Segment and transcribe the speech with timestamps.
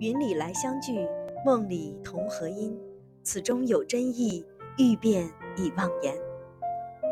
[0.00, 1.06] 云里来相聚，
[1.44, 2.74] 梦里同和音。
[3.22, 4.42] 此中有真意，
[4.78, 6.14] 欲辨已忘言。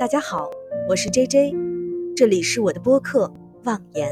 [0.01, 0.49] 大家好，
[0.89, 1.55] 我是 J J，
[2.17, 3.27] 这里是我的播客
[3.67, 4.11] 《忘言》。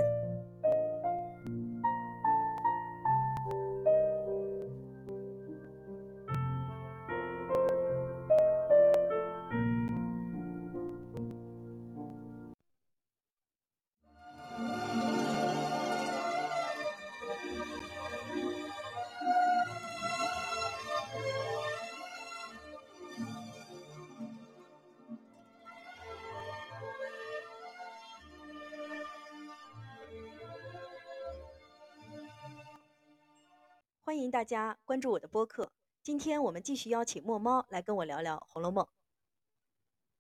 [34.47, 35.73] 大家关注我的播客。
[36.05, 38.85] 今天我们继续邀请墨猫来跟我聊聊《红楼梦》。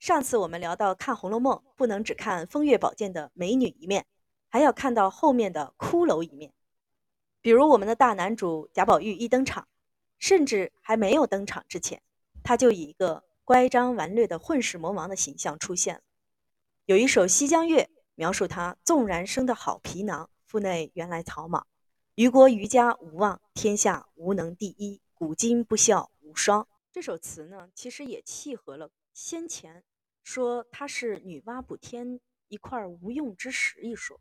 [0.00, 4.04] 上次我们聊到看《红楼梦》，不能只看风月宝鉴的美女一面，
[4.48, 6.52] 还要看到后面的骷髅一面。
[7.40, 9.68] 比如我们的大男主贾宝玉一登场，
[10.18, 12.02] 甚至还没有登场之前，
[12.42, 16.01] 他就以一个乖张顽劣的混世魔王的形象出现了。
[16.86, 17.84] 有一首《西江月》
[18.16, 21.68] 描述他：纵然生得好皮囊，腹内原来草莽。
[22.16, 25.02] 于国于家无望，天下无能第一。
[25.12, 26.66] 古今不孝无双。
[26.90, 29.84] 这首词呢，其实也契合了先前
[30.24, 34.18] 说她是女娲补天一块无用之石一说。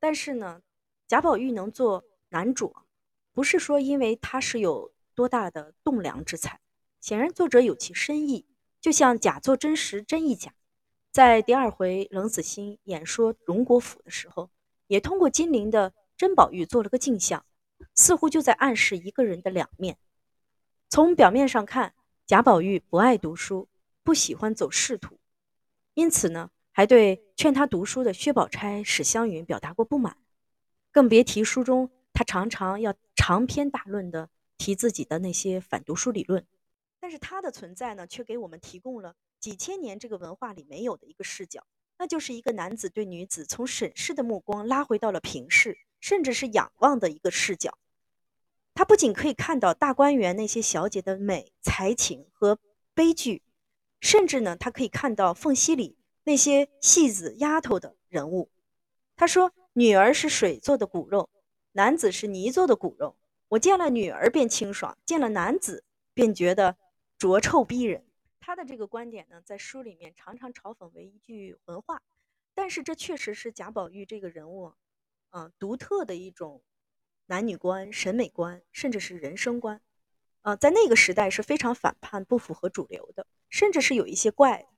[0.00, 0.62] 但是呢，
[1.06, 2.74] 贾宝玉能做男主，
[3.34, 6.58] 不是说因为他是有多大的栋梁之才，
[7.02, 8.46] 显然作者有其深意。
[8.80, 10.54] 就像假作真实，真亦假。
[11.12, 14.48] 在第二回冷子兴演说荣国府的时候，
[14.86, 15.92] 也通过金陵的。
[16.16, 17.44] 甄宝玉做了个镜像，
[17.94, 19.98] 似乎就在暗示一个人的两面。
[20.88, 21.94] 从表面上看，
[22.26, 23.68] 贾宝玉不爱读书，
[24.02, 25.18] 不喜欢走仕途，
[25.94, 30.16] 因此呢，还对劝他读书的薛宝钗、史湘云表达过不满。
[30.92, 36.46] 更别提书中他常常要长篇大论的提自己的那些反读书理论。
[37.00, 41.66] 但是他的存在呢，却给我们提供了几千年这个文化里没有的一个视角，
[41.98, 45.76] 那就是一个男子对女子从审视的目光拉回到了平视。
[46.04, 47.78] 甚至是仰望的一个视角，
[48.74, 52.58] 他不仅可以看到大观园那些小姐的美、才情和
[52.92, 53.40] 悲剧，
[54.02, 58.50] 甚至呢，他可以看到缝隙里那些戏子、丫头的人物。
[59.16, 61.30] 他说：“女儿是水做的骨肉，
[61.72, 63.16] 男子是泥做的骨肉。
[63.48, 66.76] 我见了女儿便清爽，见了男子便觉得
[67.16, 68.04] 浊臭逼人。”
[68.40, 72.02] 他的这个观点呢，在书里面常常嘲讽为一句文话，
[72.54, 74.74] 但是这确实是贾宝玉这个人物。
[75.34, 76.62] 啊，独特的一种
[77.26, 79.80] 男女观、审美观，甚至是人生观，
[80.42, 84.68] 啊，在那个时代是非常反叛、不符合主流的，甚至是有一些怪的。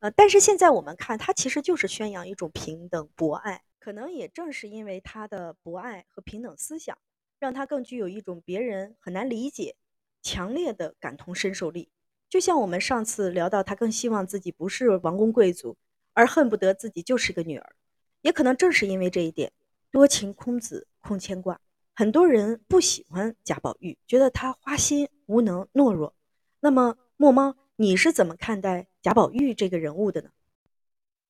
[0.00, 3.62] 呃，但是现在我们看，他其实就是宣扬一种平等、博爱。
[3.78, 6.98] 可能也正是因为他的博爱和平等思想，
[7.38, 9.74] 让他更具有一种别人很难理解、
[10.20, 11.88] 强烈的感同身受力。
[12.28, 15.78] 就像我们上次聊到，他更希望自己不是王公贵族，
[16.12, 17.74] 而恨不得自己就是个女儿。
[18.20, 19.50] 也可能正是因为这一点。
[19.90, 21.60] 多情空子空牵挂，
[21.94, 26.14] 很多人不喜欢贾宝玉，觉得他花心、无能、懦弱。
[26.60, 30.30] 那么，墨猫，你是怎么看待贾宝玉这个人物的呢？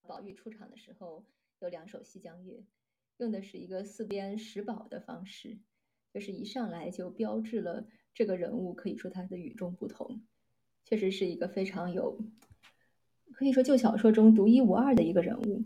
[0.02, 1.24] 宝玉出场的时候
[1.60, 2.54] 有两首《西江月》，
[3.18, 5.58] 用的是一个四边石宝的方式，
[6.12, 10.20] 就是一上来就标志了这个人物，可以说他的与众不同，
[10.84, 12.18] 确实是一个非常有，
[13.32, 15.62] 可以说就小说中独一无二的一个人物。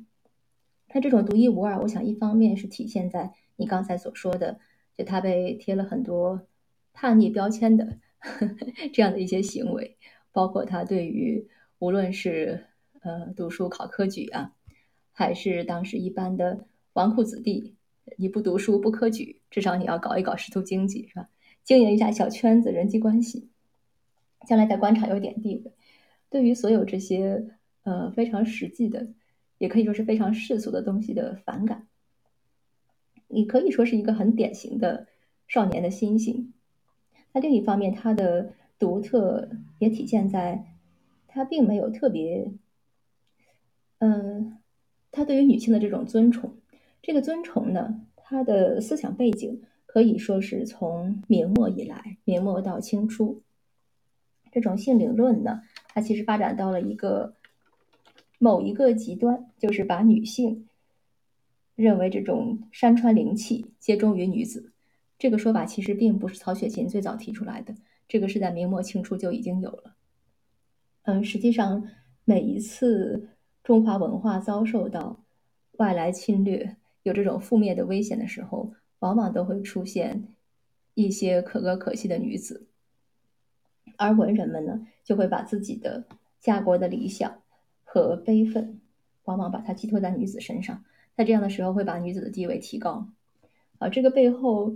[0.92, 4.60] 他这种独一无二，我想一方面是体现在你刚才所说的，
[4.94, 6.46] 就他被贴了很多
[6.92, 8.56] 叛逆标签的呵呵
[8.92, 9.96] 这样的一些行为，
[10.32, 11.48] 包括他对于
[11.78, 12.66] 无论是
[13.00, 14.52] 呃读书考科举啊，
[15.12, 17.74] 还是当时一般的纨绔子弟，
[18.18, 21.30] 你不读书不科举，至少你要搞一搞仕途经济是吧？
[21.64, 23.48] 经营一下小圈子人际关系，
[24.46, 25.72] 将来在官场有点地位。
[26.28, 27.46] 对于所有这些
[27.84, 29.08] 呃非常实际的。
[29.62, 31.86] 也可以说是非常世俗的东西的反感，
[33.28, 35.06] 你可以说是一个很典型的
[35.46, 36.52] 少年的心性。
[37.32, 39.48] 那另一方面，他的独特
[39.78, 40.64] 也体现在
[41.28, 42.50] 他并没有特别，
[43.98, 44.58] 嗯，
[45.12, 46.56] 他对于女性的这种尊崇。
[47.00, 53.40] 这个尊崇呢，他的思想背景可以说是从明末以来，明末到清初，
[54.50, 57.36] 这种性领论呢，它其实发展到了一个。
[58.42, 60.66] 某一个极端，就是把女性
[61.76, 64.72] 认为这种山川灵气皆忠于女子，
[65.16, 67.72] 这个说法其实并不是曹雪芹最早提出来的，
[68.08, 69.94] 这个是在明末清初就已经有了。
[71.02, 71.88] 嗯，实际上
[72.24, 73.28] 每一次
[73.62, 75.24] 中华文化遭受到
[75.74, 80.34] 外来侵略、有这种覆灭的危险的时候，往往都会出现
[80.94, 82.66] 一些可歌可泣的女子，
[83.96, 86.04] 而文人们呢，就会把自己的
[86.40, 87.40] 家国的理想
[87.92, 88.80] 和悲愤，
[89.24, 90.82] 往往把它寄托在女子身上，
[91.14, 93.06] 在这样的时候会把女子的地位提高。
[93.76, 94.74] 啊，这个背后，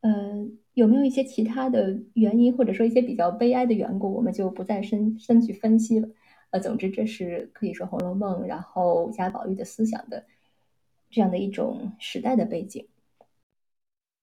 [0.00, 0.44] 呃，
[0.74, 6.08] 有没有一些其他的原因，或者说一些比较悲哀的缘故，我们就不再深深去分析了。
[6.50, 10.26] 呃，总之这是可以说《红楼梦》，然后贾宝玉的思想的
[11.10, 12.88] 这样的一种时代的背景。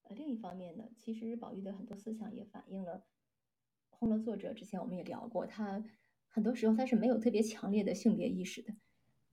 [0.04, 3.02] 呃，另一方面呢，其实宝玉的很多思想也反映了
[3.92, 4.52] 红楼作者。
[4.52, 5.82] 之前我们也聊过，他
[6.36, 8.74] 很多时候他是没有特别强烈的性别意识的。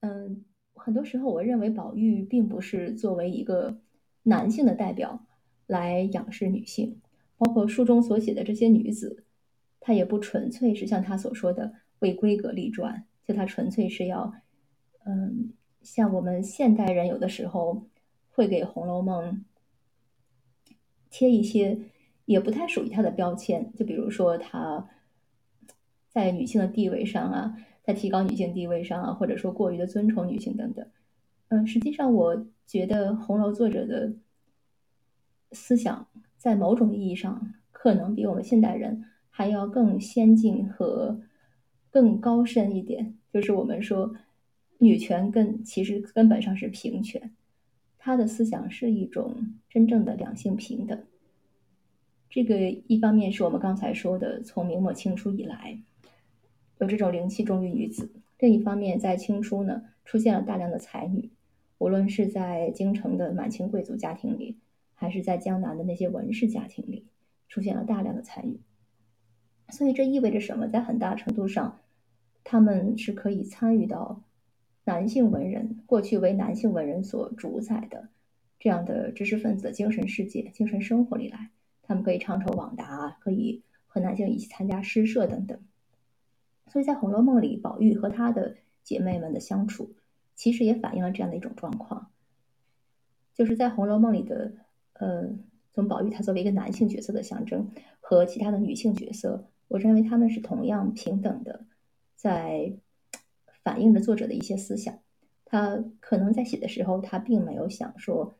[0.02, 0.44] 嗯，
[0.74, 3.80] 很多时候我认为宝玉并不是作为一个
[4.22, 5.26] 男性的代表
[5.66, 7.00] 来仰视女性，
[7.36, 9.24] 包括书中所写的这些女子，
[9.80, 11.74] 她也不纯粹是像他所说的。
[11.98, 14.34] 为闺阁立传，就他纯粹是要，
[15.06, 15.52] 嗯，
[15.82, 17.86] 像我们现代人有的时候
[18.30, 19.44] 会给《红楼梦》
[21.08, 21.78] 贴一些
[22.24, 24.88] 也不太属于他的标签，就比如说他
[26.12, 30.86] 在女性的地位上啊，在提高女性地位上啊，或者说过于的尊崇女性等等。
[31.48, 34.12] 嗯，实际上我觉得红楼作者的
[35.52, 36.06] 思想
[36.36, 41.20] 在某种意义上可能比我们现代人还要更先进和。
[41.94, 44.14] 更高深一点，就是我们说
[44.78, 47.34] 女权根其实根本上是平权，
[47.98, 50.98] 他的思想是一种真正的两性平等。
[52.30, 55.78] 这个一方面是我们刚才说的，从明末清初以来
[56.82, 58.08] 有这种灵气重于女子；
[58.40, 61.30] 另一方面，在清初呢，出现了大量的才女，
[61.78, 64.58] 无论是在京城的满清贵族家庭里，
[64.92, 67.06] 还是在江南的那些文士家庭里，
[67.48, 68.58] 出现了大量的才女。
[69.68, 70.66] 所以这意味着什么？
[70.66, 71.82] 在很大程度上，
[72.42, 74.24] 他们是可以参与到
[74.84, 78.08] 男性文人过去为男性文人所主宰的
[78.58, 81.50] 这样的知识分子精神世界、精神生活里来。
[81.80, 85.56] 他们可以长愁网达，可以和男性一起参加诗社等等。
[86.72, 89.94] 所以在《红楼梦》里，宝玉和他的姐妹们的相处，
[90.34, 92.10] 其实也反映了这样的一种状况，
[93.34, 94.54] 就是在《红楼梦》里的，
[94.94, 95.28] 呃，
[95.74, 97.68] 从宝玉他作为一个男性角色的象征
[98.00, 99.50] 和其他的女性角色。
[99.68, 101.66] 我认为他们是同样平等的，
[102.16, 102.72] 在
[103.62, 104.98] 反映着作者的一些思想。
[105.44, 108.34] 他可能在写的时候，他并没有想说，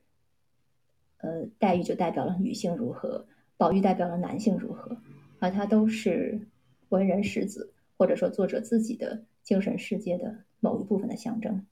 [1.18, 3.26] 呃，黛玉就代表了女性如何，
[3.58, 4.96] 宝玉代表了男性如何，
[5.38, 6.48] 而他都是
[6.88, 11.66] 文人世子，或者说作者自己的精神世界的某一部分的象征。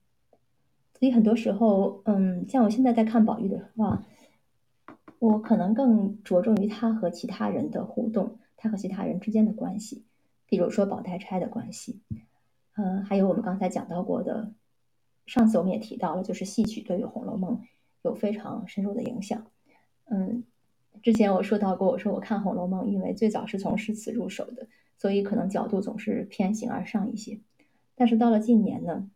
[0.98, 4.04] 所以很多时候，嗯，像我现在在看宝玉的话，
[5.18, 8.38] 我可能更着重于他和其他人的互动。
[8.62, 10.04] 他和其他人之间的关系，
[10.44, 12.02] 比如说宝黛钗的关系，
[12.76, 14.52] 嗯，还有我们刚才讲到过的，
[15.24, 17.56] 上次我们也提到了，就是戏曲对于《红楼梦》
[18.02, 19.46] 有非常深入的影响。
[20.10, 20.44] 嗯，
[21.02, 24.68] 之前我说到过，我说我看《红楼梦》，因为最早是从诗词入手的，
[24.98, 27.40] 所以可能角度总是偏形而上一些。
[27.94, 29.10] 但是到了近年呢，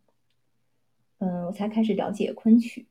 [1.19, 2.86] 嗯，我才开始了解昆曲。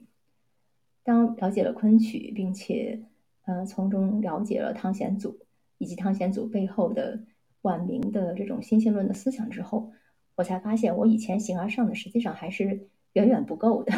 [1.04, 3.04] 当了解了昆曲，并且
[3.46, 5.40] 嗯，从中了解了汤显祖。
[5.80, 7.20] 以及汤显祖背后的
[7.64, 9.92] 晚明的这种新性论的思想之后，
[10.36, 13.92] 我才发现我以前形而上的实际上还是远远不够的。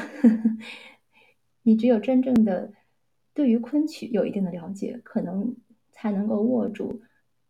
[1.62, 2.74] 你只有真正的
[3.36, 5.56] 对于昆曲有一定的了解，可能
[5.92, 7.02] 才能够握住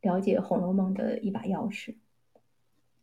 [0.01, 1.95] 了解《红楼梦》的一把钥匙。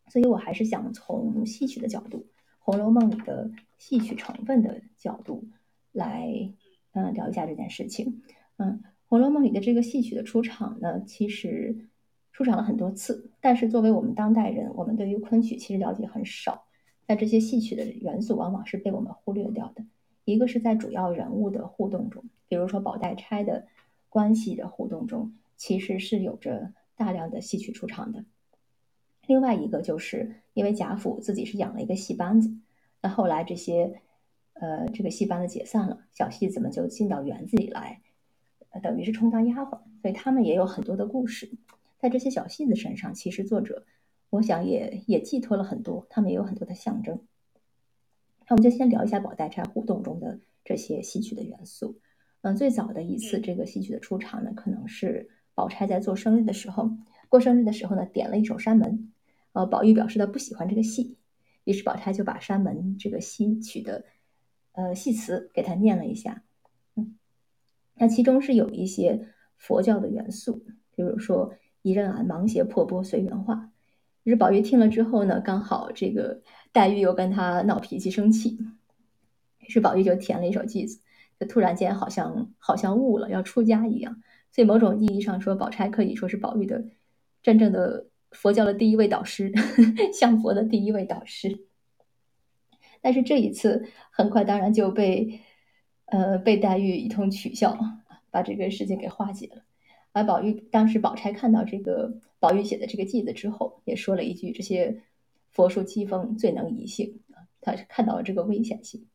[0.09, 2.19] 所以我还是想从戏曲的角度，
[2.59, 5.49] 《红楼梦》里的戏曲成分的角度
[5.93, 6.53] 来，
[6.93, 8.23] 嗯，聊一下这件事情，
[8.59, 8.83] 嗯。
[9.07, 11.87] 《红楼梦》里的这个戏曲的出场呢，其实
[12.33, 16.65] 出场了很多次，但是作为我们当代人，我们对于昆曲其实了解很少。
[17.07, 19.85] 那这些戏曲的元素往往是被我们忽略掉的。
[20.25, 23.67] 一个是在主要人物的互动中，比如说宝黛钗的
[24.09, 28.25] 关系的互动中，其实是有着大量的戏曲出场的。
[29.26, 32.52] 另外一个就是因为贾府自己是养了一个戏班子，
[33.00, 34.00] 那后来这些
[34.55, 38.00] 呃这个戏班子解散了，小戏子们就进到园子里来。
[38.83, 41.50] 等于是充当丫鬟，所以他们也有很多的故事，
[41.99, 43.85] 在这些小戏子身上，其实作者
[44.31, 47.21] 我想也也寄托了很多，他们也有很多的象征。
[48.49, 51.99] 那我们就先聊一下宝黛钗互动中的这些戏曲的元素。
[52.43, 56.91] 嗯，最早的一次这个戏曲的出场呢，可能是宝钗在做生日的时候，
[57.29, 59.13] 过生日的时候呢，点了一首山门，
[59.53, 61.19] 呃，宝玉表示他不喜欢这个戏，
[61.65, 64.05] 于是宝钗就把山门这个戏曲的
[64.73, 66.43] 呃戏词给他念了一下。
[66.97, 67.17] 嗯
[67.95, 70.65] 那其中是有一些佛教的元素，
[70.97, 73.71] 比如说“一任俺芒鞋破钵随缘化”。
[74.25, 78.59] 于是宝玉听了之后呢，刚好这个黛玉又跟他闹脾气生气，
[79.61, 81.00] 于是宝玉就填了一首句子，
[81.38, 86.85] 就突然间好像好像悟了，要出家一样，所以某种意义上说，宝钗可以说是宝玉的
[87.43, 89.52] 真正的佛教的第一位导师，
[90.12, 91.67] 向佛的第一位导师。
[93.00, 95.41] 但是这一次很快当然就被
[96.07, 97.76] 呃被黛玉一通取笑，
[98.31, 99.62] 把这个事情给化解了。
[100.12, 105.02] 而宝玉当时宝钗看到这个宝玉写的这个偈子之后，也说了一句：“这些
[105.52, 109.06] 佛术机锋最能移性。”啊，他是看到了这个危险性。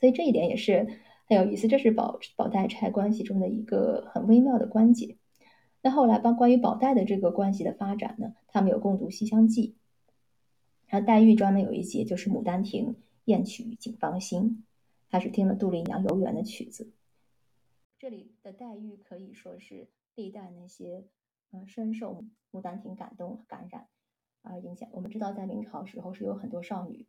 [0.00, 5.16] 所以这一点也是很有意思，这是宝宝黛钗关系中的一个很微妙的关节。
[5.82, 9.76] 那后来帮关于宝黛的这个关系的发展呢，他们有共读《西厢记》，
[10.86, 14.64] 然后黛玉专门有一节就是《牡丹亭》艳曲警芳心，
[15.08, 16.92] 她是听了杜丽娘游园的曲子。
[17.98, 21.04] 这里的黛玉可以说是历代那些
[21.52, 22.14] 嗯深受
[22.50, 23.86] 《牡丹亭》感动感染
[24.42, 24.88] 而影响。
[24.92, 27.06] 我们知道在明朝时候是有很多少女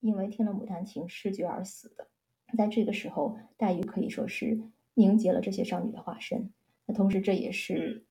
[0.00, 2.08] 因为听了《牡丹亭》失绝而死的。
[2.56, 4.60] 在这个时候，黛玉可以说是
[4.94, 6.52] 凝结了这些少女的化身。
[6.84, 8.00] 那同时，这也是《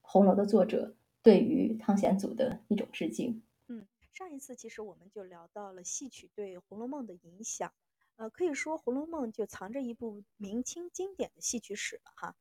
[0.00, 3.42] 红楼》的作者对于汤显祖的一种致敬。
[3.66, 7.72] 嗯，上一次其实我们就聊到了戏曲对《红楼梦》的影响。
[8.16, 12.36] 呃，可以说《红楼梦》就藏着一部明清经典的戏曲史了哈。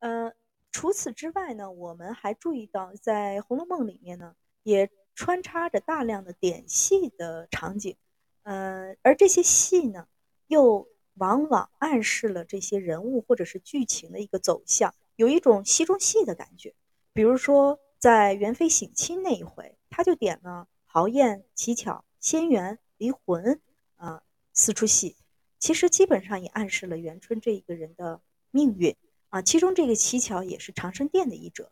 [0.00, 0.34] 呃，
[0.70, 7.96] 除此之外呢，我们还注意到在《红楼梦》里面呢，也穿插着大量的点戏的场景。
[8.42, 10.06] 呃，而这些戏呢，
[10.46, 16.74] 又往往暗示了这些人物或者是剧情的一个走向，有一种戏中戏的感觉。
[17.12, 23.60] 比如说，在元妃省亲那一回，他就点了豪宴、乞巧、仙缘、离魂，
[23.96, 24.22] 啊，
[24.54, 25.16] 四出戏，
[25.58, 28.96] 其实基本上也暗示了元春这一个人的命运
[29.28, 29.42] 啊。
[29.42, 31.70] 其中这个乞巧也是长生殿的一者，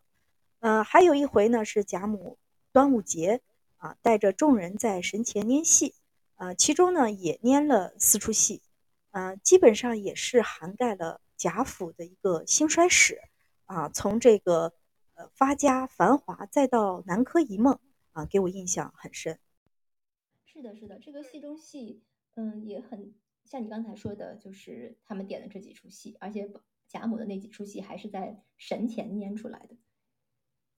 [0.59, 2.37] 呃，还有一回呢是贾母
[2.71, 3.41] 端午节
[3.77, 5.95] 啊，带着众人在神前拈戏。
[6.35, 8.61] 呃，其中呢也拈了四出戏，
[9.11, 13.21] 呃，基本上也是涵盖了贾府的一个兴衰史，
[13.65, 14.73] 啊，从这个
[15.15, 17.77] 呃发家繁华，再到南柯一梦，
[18.13, 19.37] 啊，给我印象很深。
[20.45, 22.01] 是的，是的，这个戏中戏，
[22.35, 26.49] 嗯，也很像你刚才说的，就是他们点的这几出戏，而且
[26.87, 29.75] 贾母的那几出戏还是在神前拈出来的。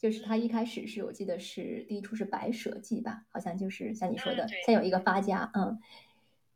[0.01, 5.77] 就是他一开始是我记得是第一出是白蛇记吧，好像就是像你说的，先有一个发家，嗯，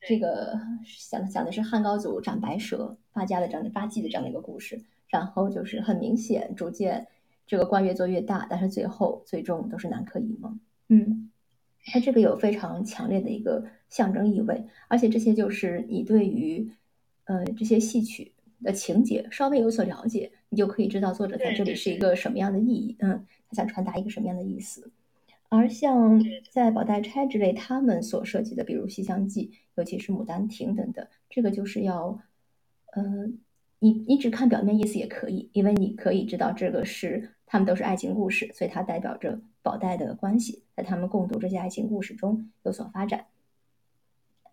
[0.02, 0.60] 这个
[1.12, 7.06] 讲讲的是汉高祖斩白蛇发家的这样的发迹的这样的一个故事，然后就是很明显，逐渐
[7.46, 10.60] 这个官越做越大，但是最后最终都是南柯一梦，
[10.90, 11.30] 嗯，
[11.86, 16.68] 它这个有非常强烈的一个象征意味，而且这些就是你对于
[17.26, 18.32] 呃这些戏曲
[18.64, 23.26] 的情节稍微有所了解，你就可以知道作者在这里是一个什么样的意义，嗯。
[23.50, 24.90] 他想传达一个什么样的意思？
[25.50, 32.20] 而像在宝黛钗之类他们所涉及的，比如《西厢记》，尤其是《牡丹亭》等等，这个就是要，
[32.96, 33.38] 嗯，
[33.80, 43.26] 你你只看表面意思也可以，因为你可以知道这个是他们都是爱情故事，所以它代表着宝黛的关系，在他们共读这些爱情故事中有所发展。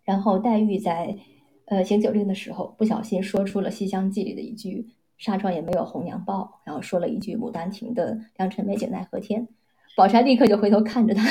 [0.03, 1.17] 然后黛玉在
[1.65, 4.89] 呃行酒令的时候，不小心说出了《西厢记》里的一句。
[5.17, 9.47] 纱窗也没有红娘报，然后说了一句《牡丹亭》的“良辰美景奈何天”，
[9.95, 11.23] 宝钗立刻就回头看着他。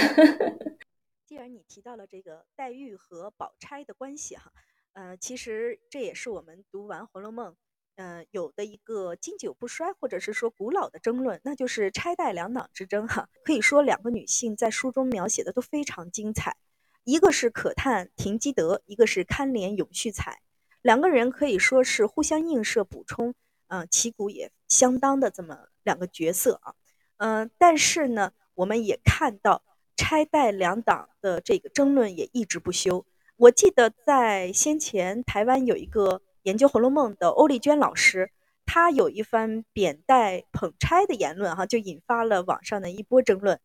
[1.26, 4.52] 既然你提到了这个黛玉和宝钗的关系哈，
[4.92, 7.52] 呃，其实这也是我们读完《红楼梦》
[7.96, 13.28] 呃有的一个经久不衰或者是说古老的争论，那就是钗黛两党之争哈。
[13.44, 16.56] 可以说两个女性在书中描写的都非常精彩，
[17.04, 20.40] 一个是可叹停机德，一个是堪怜永续才，
[20.82, 23.34] 两个人可以说是互相映射补充。
[23.72, 26.74] 嗯，旗鼓也相当的这么两个角色啊，
[27.16, 29.62] 嗯，但是呢，我们也看到
[29.96, 33.06] 钗黛两党的这个争论也一直不休。
[33.36, 38.30] 我记得在先前台湾有一个研究《红楼梦》的欧丽娟老师，
[38.66, 43.58] 她有一番贬黛捧钗的言论哈，就引发了网上的一波争论。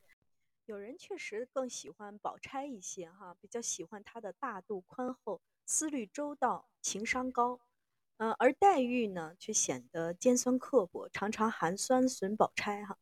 [0.68, 7.60] 有人确实更喜欢宝钗一些哈，比较喜欢她的大度宽厚、思虑周到、情商高。
[8.18, 12.98] 呃，而黛玉呢，却显得尖酸刻薄，常常寒酸损宝钗哈。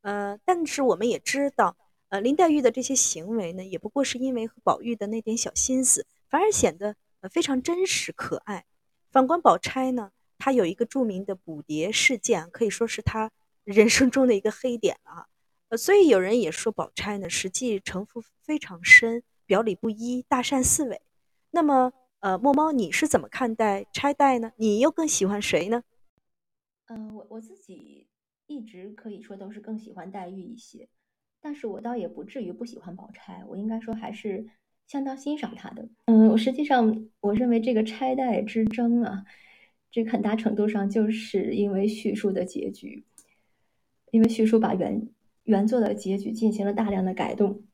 [0.00, 1.76] 呃，但是我们也知道，
[2.08, 8.64] 呃，林黛玉的这些行为呢，也不过是因为和宝玉的那点小心思，反而显得呃非常真实可爱。
[9.10, 13.30] 反观宝钗呢，她有一个著名的捕蝶事件，可以说是她
[13.64, 15.28] 人生中的一个黑点了哈。
[15.68, 21.02] 呃，所以有人也说宝钗呢，实际城府非常深，表里不一，大善似伪。
[21.50, 21.92] 那么。
[22.20, 24.52] 呃，墨猫，你是怎么看待钗黛呢？
[24.56, 25.82] 你又更喜欢谁呢？
[26.86, 28.06] 嗯，我我自己
[28.46, 30.88] 一直可以说都是更喜欢黛玉一些，
[31.40, 34.46] 但是我倒也不至于不喜欢宝钗，我应该说还是
[34.86, 35.88] 相当欣赏她的。
[36.06, 39.24] 嗯，我实际上我认为这个钗黛之争啊，
[39.90, 43.04] 这很大程度上就是因为叙述的结局，
[44.10, 45.08] 因为叙述把原
[45.44, 47.64] 原作的结局进行了大量的改动，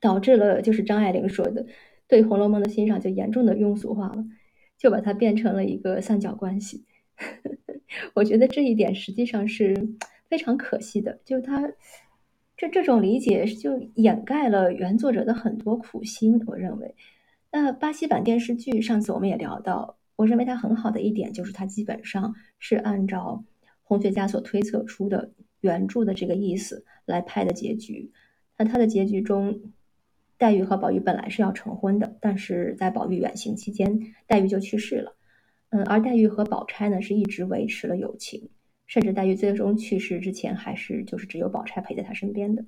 [0.00, 1.66] 导致了就是张爱玲说的，
[2.12, 4.22] 对《红楼梦》的欣赏就严重的庸俗化了，
[4.76, 6.84] 就把它变成了一个三角关系。
[8.12, 9.96] 我觉得这一点实际上是
[10.28, 11.72] 非常可惜的，就是他
[12.54, 16.38] 这这种理解就掩盖了原作者的很多苦心。
[16.46, 16.94] 我认为，
[17.50, 23.42] 那巴西版电视剧上次我们也聊到，我认为它很好的一点就是它基本上是按照
[23.82, 28.12] 红学家所推测出的原著的这个意思来拍的结局。
[28.58, 29.62] 那它的结局中，
[30.42, 35.14] 黛玉和宝玉本来是要成婚的，但是在宝玉远行期间，黛玉就去世了。
[35.68, 38.48] 嗯，而黛玉和宝钗呢是一直维持了友情，
[38.88, 42.64] 甚至黛玉最终去世之前，还是就是只有宝钗陪在她身边的。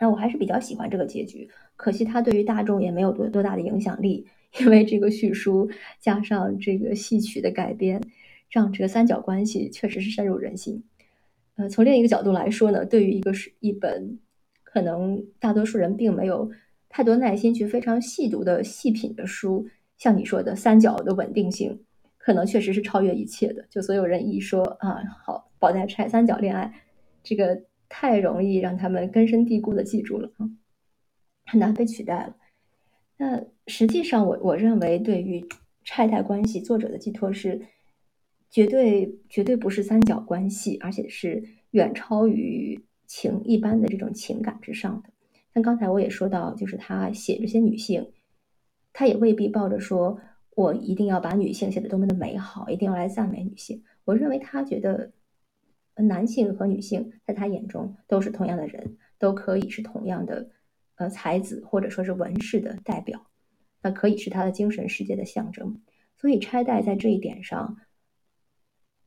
[0.00, 4.26] 那我还是比较喜欢这个结局，可惜它对于大众也没有多多大的影响力，
[4.58, 5.70] 因为这个叙述
[6.00, 8.02] 加上这个戏曲的改编，
[8.50, 10.82] 让这个三角关系确实是深入人心。
[11.54, 14.18] 呃，从另一个角度来说呢，对于一个是一本
[14.76, 16.50] 可能大多数人并没有
[16.90, 19.66] 太多耐心去非常细读的细品的书，
[19.96, 21.82] 像你说的三角的稳定性。
[22.18, 23.64] 可能确实是超越一切的。
[23.70, 26.74] 就所有人一说啊，好，宝黛钗三角恋爱，
[27.22, 30.50] 这个太容易让他们根深蒂固的记住了啊，
[31.46, 32.36] 很难被取代了。
[33.16, 35.42] 那实际上，我我认为对于
[35.84, 37.62] 钗黛关系，作者的寄托是
[38.50, 45.10] 绝对绝对不是三角关系，而且是远超于情一般的这种情感之上的。
[45.54, 48.12] 像刚才我也说到，就是他写这些女性，
[48.92, 50.18] 他也未必抱着说。
[50.56, 53.84] 我一定要把女性写得多么的美好，一定要来赞美女性。
[54.06, 55.12] 我认为他觉得，
[55.96, 60.48] 男性和女性在他眼中都是同样的人，都可以是同样的，
[60.94, 63.26] 呃，才子或者说是文士的代表，
[63.82, 65.82] 那可以是他的精神世界的象征。
[66.16, 67.76] 所以钗黛在这一点上，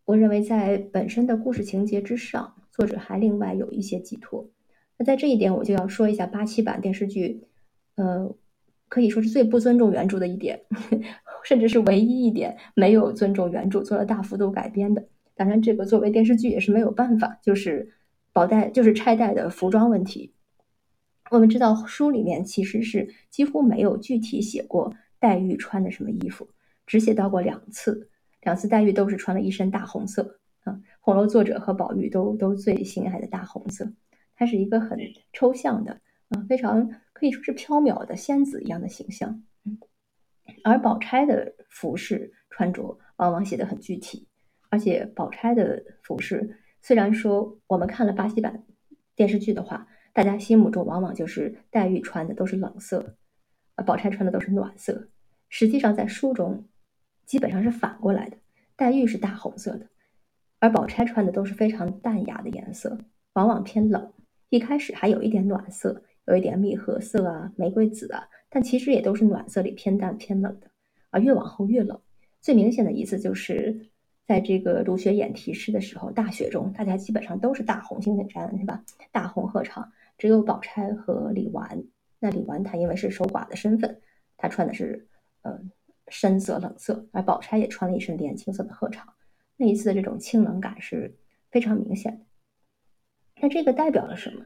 [0.06, 4.50] 我认为在本身的故事情节之上，作者还另外有一些寄托。
[4.98, 7.44] 那在这一点，我就要说一下八七版电视剧，
[7.96, 8.34] 呃，
[8.88, 10.62] 可以说是最不尊重原著的一点。
[11.44, 17.92] 甚至是唯一一点没有尊重原著做了大幅度改编的，当然这个作为电视剧也是没有办法，就是
[18.32, 20.34] 宝黛就是钗黛的服装问题。
[21.32, 26.48] 我们知道书里面其实是几乎没有具体写过黛玉穿的什么衣服，
[26.88, 28.10] 只写到过两次，
[28.44, 30.39] 两次黛玉都是穿了一身大红色，
[31.00, 33.92] 红楼作者和宝玉都都最心爱的大红色，
[34.36, 35.00] 它是一个很
[35.34, 39.44] 抽象的啊，非常可以说是缥缈的仙子一样的形象。
[39.66, 39.78] 嗯
[40.64, 44.28] 而宝钗的服饰穿着往往写得很具体，
[44.70, 48.64] 而且宝钗的服饰虽然说我们看了巴西版
[49.16, 53.16] 电视剧的话，大家心目中往往就是黛玉穿的都是冷色，
[53.76, 55.08] 呃宝钗穿的都是暖色。
[55.50, 56.68] 实际上在书中
[57.26, 58.38] 基本上是反过来的，
[58.76, 59.88] 黛玉是大红色的，
[60.60, 62.98] 而宝钗穿的都是非常淡雅的颜色，
[63.34, 64.12] 往往偏冷。
[64.50, 68.28] 一开始还有一点暖色，有一点蜜合色啊、玫瑰紫啊。
[68.50, 70.68] 但其实也都是暖色里偏淡偏冷的，
[71.12, 72.00] 而越往后越冷。
[72.42, 73.90] 最明显的一次就是
[74.26, 78.84] 在这个儒学演题诗的时候，大雪中，大家基本上都是大红星星衫，是吧？
[79.12, 81.84] 大红鹤氅，只有宝钗和李纨。
[82.20, 84.02] 那李纨她因为是守寡的身份，
[84.36, 85.08] 她穿的是
[85.44, 85.58] 呃
[86.08, 89.04] 深色冷色，而宝钗也穿了一身莲青色的鹤氅。
[89.60, 91.16] 那一次的这种清冷感是
[91.52, 92.26] 非常明显的。
[93.42, 94.46] 那这个代表了什么？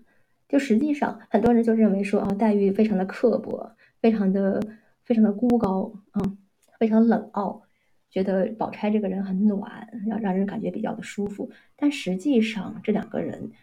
[0.49, 3.71] 就实际上很多人就认为说啊，黛玉非常的刻薄。
[4.02, 4.62] 非常的
[5.06, 6.38] 非常的孤高，嗯，
[6.78, 7.62] 非常冷傲，
[8.10, 11.49] 觉得宝钗这个人很暖，让让人感觉比较的舒服。
[11.78, 13.54] 但实际上，这两个人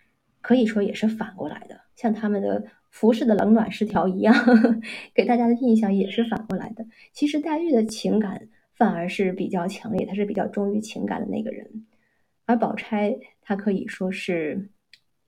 [0.40, 4.34] 可以说也是反过来的，像他们的服饰的冷暖失调一样，
[5.12, 6.86] 给大家的印象也是反过来的。
[7.12, 8.48] 其实黛玉的情感
[8.80, 11.86] 反而是比较强烈，他是比较忠于情感的那个人，
[12.46, 14.70] 而宝钗她可以说是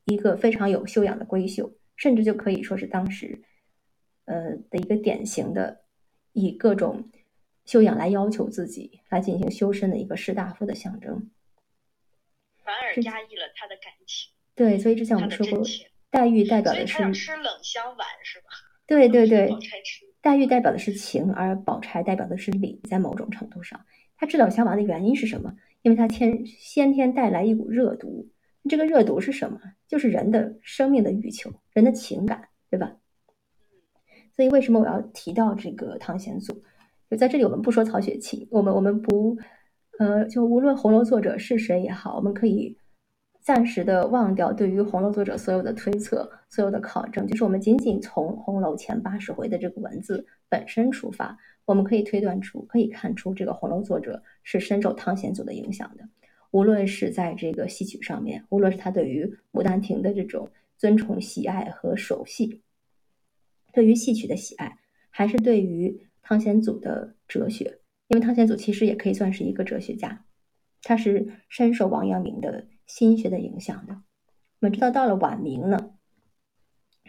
[0.07, 3.45] 一个非常有修养的闺秀，甚至就可以说是当时。
[4.25, 5.81] 呃的一个典型的
[6.33, 7.11] 以各种
[7.65, 11.29] 修养来要求自己来进行修身的一个士大夫的象征，
[12.65, 14.31] 反而压抑了他的感情。
[14.55, 15.65] 对，所以之前我们说过，
[16.09, 18.47] 黛玉代表的是吃冷香丸是吧？
[18.87, 19.49] 对对对，
[20.23, 22.81] 黛玉代表的是情，而宝钗代表的是理。
[22.89, 23.85] 在某种程度上，
[24.17, 25.53] 她吃冷香丸的原因是什么？
[25.83, 28.29] 因为她天先天带来一股热毒。
[28.69, 29.61] 这个热毒是什么？
[29.89, 32.95] 就是人的生命的欲求，人的情感，对吧？
[34.37, 36.63] 所以，为什么我要提到这个汤显祖？
[37.11, 39.37] 就在这里，我们不说曹雪芹，我们我们不，
[39.99, 42.79] 呃，就无论红楼作者是谁也好，我们可以
[43.43, 56.09] 暂时的忘掉对于红楼作者所有的推测、所有的考证，就是我们仅仅从红楼前八十回的这个文字本身出发，我们可以推断出、可以看出，这个红楼作者是深受汤显祖的影响的。
[56.53, 62.63] 无论是在这个戏曲上面，无论是他对于《牡丹亭》的这种尊崇、喜爱和熟悉，
[63.73, 64.79] 对于戏曲的喜爱，
[65.11, 70.25] 还是对于汤显祖的哲学，因为汤显祖其实也可以算是一个哲学家，
[70.83, 72.67] 他是深受王阳明的。
[72.85, 74.03] 心学的影响的，我
[74.59, 75.95] 们知道到了晚明呢，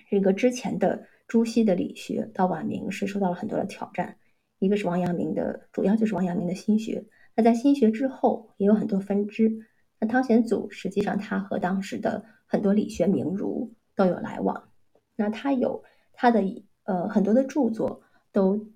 [0.10, 4.16] 这个之前的朱熹的理学到晚明是受到了很多的挑战。
[4.60, 7.04] 一个是王阳明的，主要就是王阳明的心学。
[7.36, 9.52] 那在心学之后也有很多分支。
[10.00, 14.70] 那汤显祖实际上他和当时的很多理学名儒都有来往。
[15.18, 15.84] 那他有
[16.14, 16.42] 他的
[16.84, 18.70] 呃很多的著作都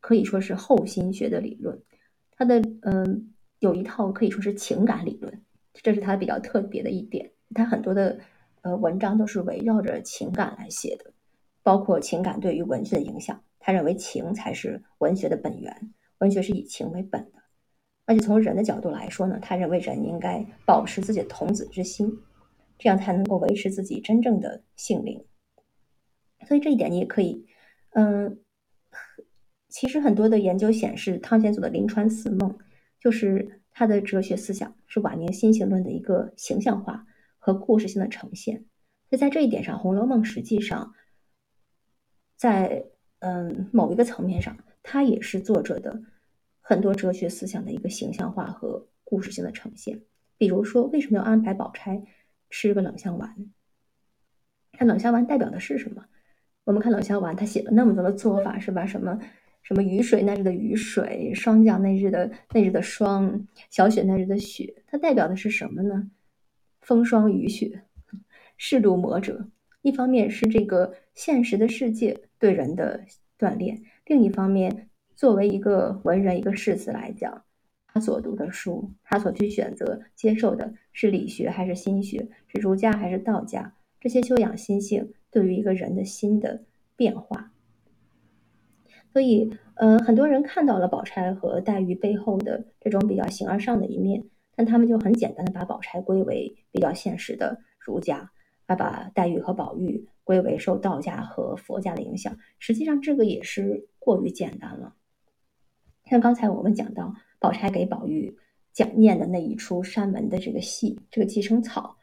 [0.00, 1.82] 可以说是后心学的理论。
[2.30, 3.33] 他的嗯
[3.64, 5.42] 有一套可以说是情感理论。
[5.72, 8.20] 这是他比较特别的一点，他很多的
[8.62, 11.12] 呃文章都是围绕着情感来写的，
[11.62, 13.42] 包括情感对于文学的影响。
[13.58, 17.42] 他认为情才是文学的本源，文学是以情为本的。
[18.04, 22.18] 而且从人的角度来说呢，他认为人应该保持自己的童子之心，
[22.78, 25.24] 这样才能够维持自己真正的性灵。
[26.46, 27.46] 所以这一点你也可以，
[27.94, 28.38] 嗯，
[29.70, 32.50] 其实很多的研究显示，汤显祖的《临川四梦》
[33.04, 33.60] 就是。
[33.76, 37.04] 他的哲学思想是晚年心性论的一个形象化
[37.38, 38.58] 和故事性的呈现，
[39.10, 40.94] 所以在这一点上，《红楼梦》实际上
[42.36, 42.84] 在
[43.18, 46.00] 嗯某一个层面上，它也是作者的
[46.60, 50.02] 很多哲学思想的一个形象化和故事性的呈现。
[50.38, 52.00] 比如说，为什么要安排宝钗
[52.50, 53.34] 吃个冷香丸？
[54.70, 56.04] 它冷香丸代表的是什么？
[56.62, 58.86] 我们看冷香丸，它写了那么多的做法，是吧？
[58.86, 59.18] 什么？
[59.64, 66.10] 什么雨水那日的雨水，霜降那日的那日的霜，小雪那日的雪，它代表的是什么呢？
[66.82, 67.82] 风霜雨雪，
[68.58, 69.48] 世路磨折。
[69.80, 73.04] 一方面是这个现实的世界对人的
[73.38, 77.42] 锻炼，另一方面，作为一个文人、一个士子来讲，
[77.86, 83.74] 他所读的书，他所去选择接受的是理学还是心学，是儒家还是道家？
[83.98, 86.64] 这些修养心性对于一个人的心的
[86.96, 87.50] 变化。
[89.14, 94.20] 所以，呃，很多人看到了宝钗和黛玉背后的这种比较形而上的一面，
[94.56, 98.28] 但他们就很简单的把宝钗归为比较现实的儒家，
[98.66, 102.36] 而把黛玉和宝玉归为受道家和佛家的影响。
[102.58, 104.96] 实际上，这个也是过于简单了。
[106.06, 108.36] 像刚才我们讲到，宝钗给宝玉
[108.72, 111.96] 讲念的那一出山门的这个戏，这个寄生草，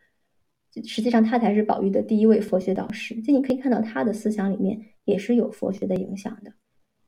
[0.85, 3.21] 实际上他才是宝玉的第一位佛学导师。
[3.21, 6.53] 就你可以看到他的思想里面也是有佛学的影响的。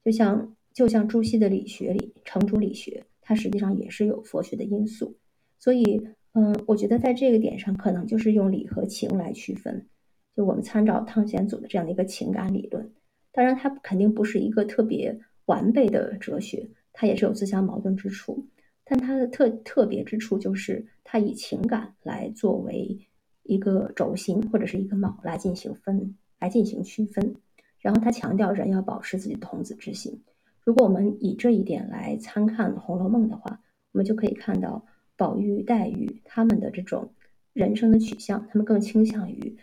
[0.03, 5.15] 就像就像朱熹的理学里，程朱理学，它实际上也是有佛学的因素。
[5.59, 6.01] 所以，
[6.33, 9.87] 嗯，我觉得在这个点上，可能就是用理和情来区分。
[10.35, 12.91] 就我们参照汤显祖的这样的一个情感理论，
[13.31, 18.45] 当然它肯定不是一个特别完备的哲学，它也是有自相矛盾之处。
[18.83, 22.99] 但它的特特别之处就是，它以情感来作为
[23.43, 27.35] 一个轴心或者是一个锚来进行分，来进行区分。
[27.83, 30.23] 然后他强调人要保持自己的童子之心。
[30.63, 33.59] 如果我们以这一点来参看《红楼梦》的话，
[33.91, 34.85] 我们就可以看到
[35.17, 37.11] 宝玉、黛玉他们的这种
[37.51, 39.57] 人生的取向，他们更倾向于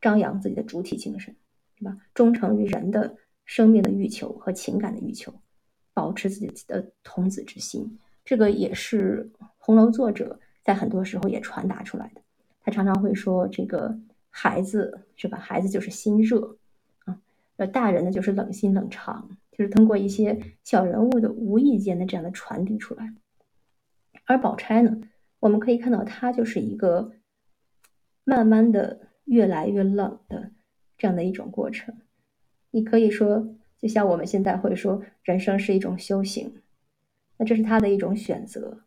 [0.00, 1.34] 张扬自己的主体精神，
[1.78, 1.96] 是吧？
[2.12, 5.32] 忠诚于人的生命的欲求和情感的欲求，
[5.94, 7.98] 保持自己的童子之心。
[8.24, 12.20] 这个也是红楼作者在很多时候也传达出来的。
[12.62, 13.96] 他常常会说：“这个
[14.28, 15.38] 孩子是吧？
[15.38, 16.56] 孩子就是心热。”
[17.60, 23.12] 而大人呢，就是冷心冷肠，就是通过一些小人物的无意间的这样的传递出来。
[24.24, 24.98] 而宝钗呢，
[25.40, 27.12] 我们可以看到，她就是一个
[28.24, 30.52] 慢慢的越来越冷的
[30.96, 31.94] 这样的一种过程。
[32.70, 36.62] 你可以说，就像我们现在会说，人生是一种修行，
[37.36, 38.84] 那这是他的一种选择。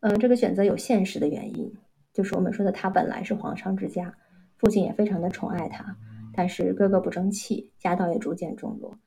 [0.00, 1.74] 嗯，这个选择有现实的原因，
[2.14, 4.16] 就是我们说的，他本来是皇上之家，
[4.56, 5.98] 父亲也非常的宠爱他。
[6.36, 8.98] 但是哥哥不争气，家道也逐渐中落。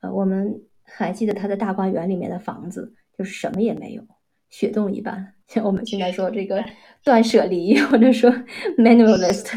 [0.00, 4.06] 呃，我们还记得他在大观园里面的房子，就是什么也没有，
[4.48, 5.34] 雪洞一般。
[5.48, 6.64] 像我们现在说这个
[7.02, 8.30] 断舍离，或者说
[8.76, 9.48] minimalist，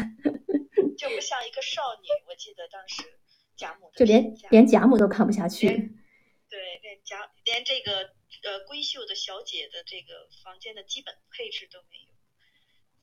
[0.96, 2.08] 就不像一个少女。
[2.28, 3.02] 我记得当时
[3.56, 5.68] 贾母就连连贾母都看不下去。
[6.48, 7.92] 对，连贾连这个
[8.42, 12.12] 呃闺秀的小姐的这个房间的基本配置都没有，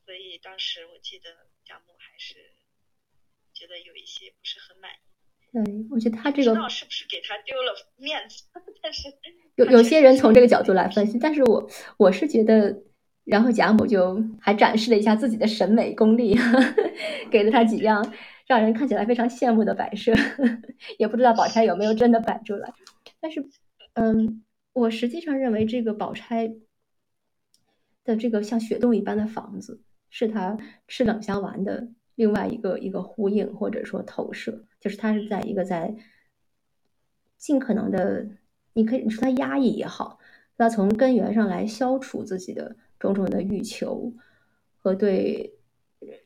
[0.06, 1.30] 所以当时我记得
[1.64, 2.59] 贾母还是。
[3.60, 4.96] 觉得有一些不是很满意。
[5.52, 8.44] 对，我觉得他这个不知道是不是给他丢了面子，
[8.82, 9.10] 但是
[9.56, 12.84] 有有些人从这个角度来分析，但是我我是觉得
[13.26, 16.38] 然后贾母就还展示了一下自己的审美功力，
[17.30, 18.14] 给了他几样
[18.48, 20.14] 让人看起来非常羡慕的摆设，
[20.98, 22.72] 也不知道宝钗有没有真的摆出来。
[23.20, 23.44] 但是，
[23.94, 24.44] 嗯，
[24.74, 26.54] 我实际上认为这个宝钗
[28.04, 35.96] 的这个像雪洞一般的房子，是他吃冷香丸的另外一个一个呼应或者说投射，就是她是在一个在
[37.38, 38.28] 尽可能的，
[38.74, 40.20] 你可以你说她压抑也好，
[40.58, 42.76] 那从根源上来消除自己的。
[43.00, 44.14] 种种的欲求
[44.76, 45.58] 和对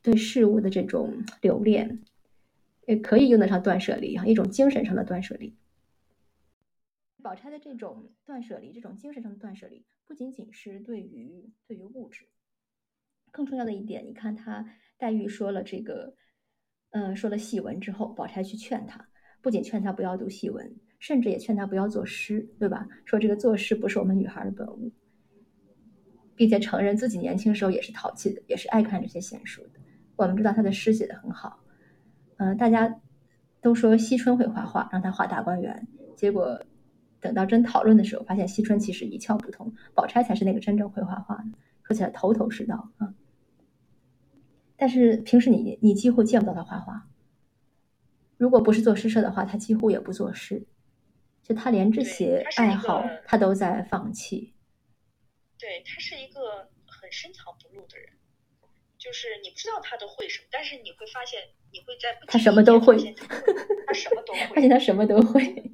[0.02, 2.02] 对事物的这种留恋，
[2.88, 5.56] 也可以用得上断舍离啊，一种精神上的断舍离。
[7.22, 12.26] 宝钗的这种断舍离，这种精神上的断舍离，不仅仅是对于对于物质，
[13.30, 14.66] 更重要的一点，你看她
[15.04, 16.14] 黛玉说了这个，
[16.92, 19.06] 嗯，说了戏文之后，宝钗去劝她，
[19.42, 22.88] 不仅劝她不要读戏文，甚至也劝她不要作诗，对吧？
[23.04, 24.90] 说这个作诗不是我们女孩的本物。
[26.38, 29.82] 并且承认自己年轻时候也是淘气的，也是爱看这些闲书的。
[30.16, 31.60] 我们知道他的诗写的很好，
[32.38, 33.02] 嗯，大家
[33.62, 35.86] 都说惜春会画画，让他画大观园。
[36.16, 36.64] 结果
[37.20, 41.52] 等到真讨论的时候，发现惜春其实一窍不通，宝钗才是那个真正会画画的，
[41.84, 43.14] 说起来头头是道啊。
[44.76, 47.08] 但是平时你你几乎见不到他画画，
[48.38, 50.66] 如果不是做诗社的话，他几乎也不做诗，
[51.42, 54.54] 就他连这些爱好他都在放弃。
[55.58, 58.10] 对他是一个很深藏不露的人，
[58.98, 61.40] 就是你不知道他都会什么，但是你会发现，
[61.72, 62.98] 你会在 他什么都会，
[63.88, 65.72] 他什么都会，发现他什么都会。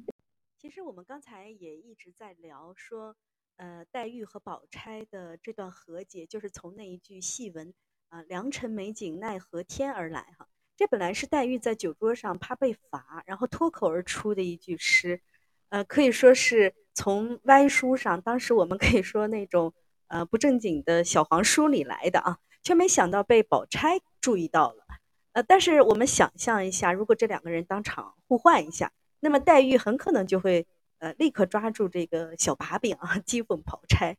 [0.58, 3.16] 其实我们刚才也一直在聊说，
[3.56, 7.72] 呃，黛玉和宝钗的这段和解，就是从那一句戏文
[8.10, 10.46] 啊，“良辰美景奈何天”而来哈。
[10.76, 15.22] 这本来是黛玉在酒桌上怕被罚，然后脱口而出的一句诗，
[15.70, 19.72] 呃，可以说是从歪书上，当时我们可以说那种。
[20.12, 24.84] 呃，不正经的小黄书里来的啊，却没想到被宝钗注意到了。
[25.34, 30.66] 呃，但是我们想象一下，如果这两个人当场互换一下，那么黛玉很可能就会
[30.98, 34.16] 呃立刻抓住这个小把柄啊，讥讽宝钗。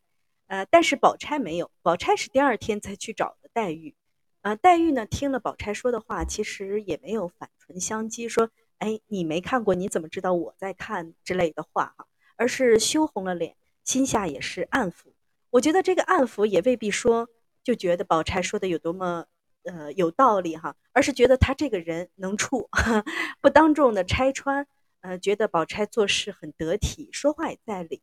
[0.47, 3.95] 呃，但是宝钗没有，宝钗是第二天才去找黛玉。
[4.41, 15.13] 呃，黛玉呢听了宝钗说的话，其实也没有反唇相讥，说：“哎，你没看过，你怎么知道我在看？”之类的话哈，而是羞红了脸，心下也是暗抚。
[15.51, 17.29] 我觉得这个暗抚也未必说
[17.63, 19.25] 就觉得宝钗说的有多么
[19.63, 22.67] 呃有道理哈，而是觉得他这个人能处，
[23.41, 24.65] 不当众的拆穿，
[25.01, 28.01] 呃，觉得宝钗做事很得体，说话也在理，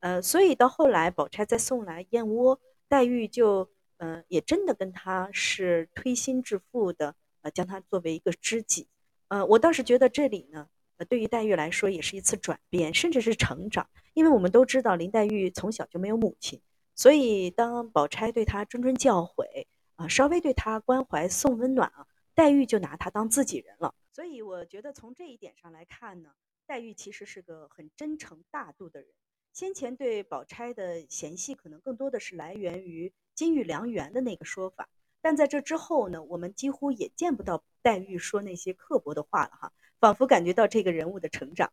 [0.00, 8.88] 呃，所以到后来宝钗再送来燕窝，黛玉就呃也真的跟他是推心置腹的，呃，将他作为一个知己，
[9.28, 16.60] 呃，我倒是觉得这里呢，呃，对于黛玉来说也是一次转变，甚至是成长，因为我们都知道林黛玉从小就没有母亲。
[16.94, 23.94] 所以，当宝钗对她谆谆教诲啊，稍微对她关怀送温暖啊，黛玉就拿她当自己人了。
[24.12, 26.30] 所以，我觉得从这一点上来看呢，
[26.66, 29.10] 黛玉其实是个很真诚大度的人。
[29.52, 34.88] 先前对宝钗的嫌隙，可能更多的是来源于金玉良缘的那个说法，
[35.20, 41.72] 但在这之后呢，我们几乎也见不到黛玉说那些刻薄的话了哈，仿佛感觉到这个人物的成长。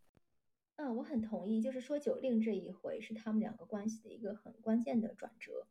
[0.75, 5.65] 嗯，我很同意，就是说酒令这一回是他们两个关系的一个很关键的转折。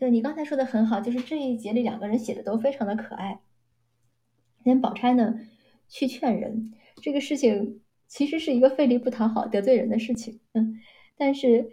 [0.00, 3.40] 对你刚才说的很好，就是这一节里两个人写的都非常的可爱。
[4.64, 5.38] 连宝钗呢
[5.86, 10.80] 去劝人，这个事情其实是一个费力不讨好、得罪人的事情，嗯，
[11.16, 11.70] 但是，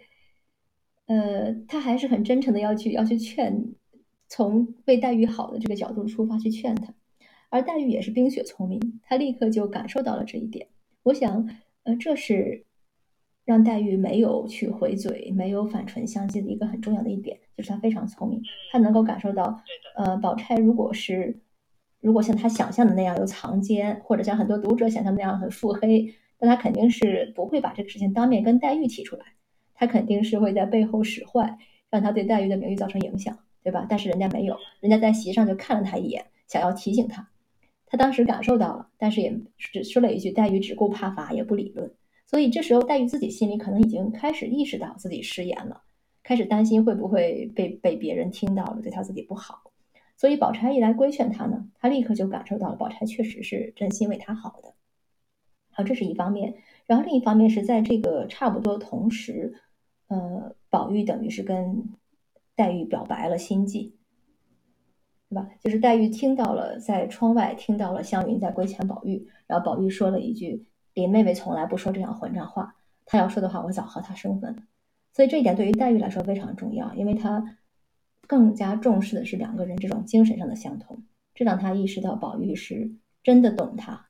[1.08, 3.74] 呃，他还是很真诚的要去要去劝，
[4.28, 6.94] 从为黛玉好的这个角度出发去劝她，
[7.50, 10.68] 而黛玉也是冰雪聪明，她立刻就感受到了这一点。
[11.04, 11.50] 我想。
[11.88, 12.66] 呃，这是
[13.46, 18.42] 让黛玉没有去回嘴、没有反唇相讥的一个很重要的一点，就是她非常聪明，
[18.72, 19.62] 她能够感受到，
[19.98, 21.40] 呃，宝钗如果是
[22.02, 29.24] 如果像她想象的那样有藏奸，或者像很多读者想象那样很腹黑，那她肯定是不会把这个事情当面跟黛玉提出来，
[29.76, 31.58] 他肯定是会在背后使坏，
[31.92, 33.86] 让他对黛玉的名誉造成影响，对吧？
[33.88, 37.30] 但是人家没有，人家在席上就看了他一眼，想要提醒他。
[37.86, 41.94] 他当时感受到了，但是也只说了一句：“黛玉只顾怕罚，也不理论。”
[42.26, 45.84] 所以这时候，黛玉自己心里可能已经开始意识到自己失言了，
[46.24, 49.72] 开始担心会不会被被别人听到了，对她自己不好。
[50.18, 54.74] 所以宝钗一来规劝她呢，她立刻就感受到了宝钗确实是真心为她好的。
[55.72, 56.56] 好，这是一方面。
[56.88, 59.54] 然后另一方面是在这个差不多同时，
[60.08, 61.90] 呃，宝玉等于是跟
[62.56, 63.96] 黛玉表白了心迹。
[65.28, 65.50] 对吧？
[65.60, 74.64] 就是黛玉听到了，在窗外听到了湘云在规劝宝玉，然后宝玉说了一句：“林妹妹从来不说这样混账话，她要说的话，我早和她生分了。”
[75.12, 77.58] 所以这一点对于黛玉来说非常重要，因为她
[78.28, 84.08] 更加重视的是两个人这种精神上的相通，这让她意识到宝玉是真的懂她，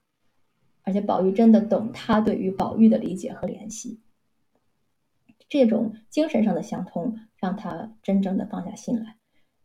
[0.84, 4.02] 而且宝玉真的懂她对于宝玉的理解和联系。
[5.48, 9.16] 这种精神上的相通，让他真正的放下心来。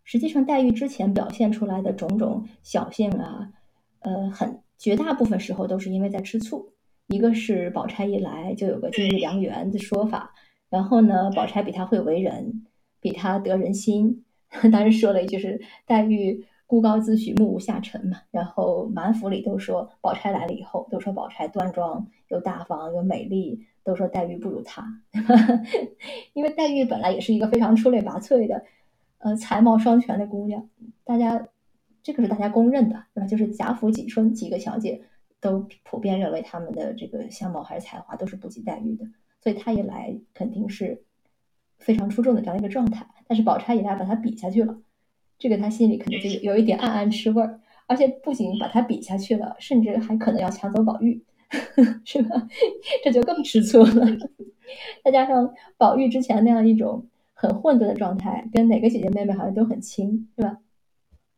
[0.05, 3.53] 实际上，黛玉之前表现出来的种种小性啊，
[4.01, 6.73] 呃，很绝大部分时候都是因为在吃醋。
[7.07, 10.33] 一个是宝钗一来就有个金玉良缘的说法，
[10.69, 12.67] 然后呢，宝钗比他会为人，
[13.01, 14.25] 比他得人心。
[14.73, 18.19] 当时说了一句是黛玉孤高自许，目无下尘嘛。
[18.31, 24.85] 然后满府里都说宝钗来了以后，都说宝钗端庄又大方又美丽，都说黛玉不如她，
[26.33, 28.65] 因为黛玉本来也是一个非常出类拔萃的。
[29.23, 30.67] 呃，才貌双全的姑娘，
[31.05, 31.47] 大家
[32.03, 33.27] 这个是大家公认的，对吧？
[33.27, 35.03] 就是贾府几春几个小姐
[35.41, 39.05] 都普遍认为她们的这个相貌还是才华都是不及黛玉的，
[39.43, 41.03] 所以她一来肯定是
[41.77, 43.07] 非常出众的这样一个状态。
[43.27, 44.81] 但是宝钗一来把她比下去了，
[45.39, 51.23] 这个她心里肯定就有一点暗暗吃味儿，而且不仅把她比下去了，甚至还可能要抢走宝玉，
[52.05, 52.49] 是吧？
[53.05, 54.07] 这就更吃醋了。
[55.05, 57.07] 再加上宝玉之前那样一种。
[57.33, 60.59] 很混沌的状态，跟哪个姐姐妹妹好像都很亲，是吧？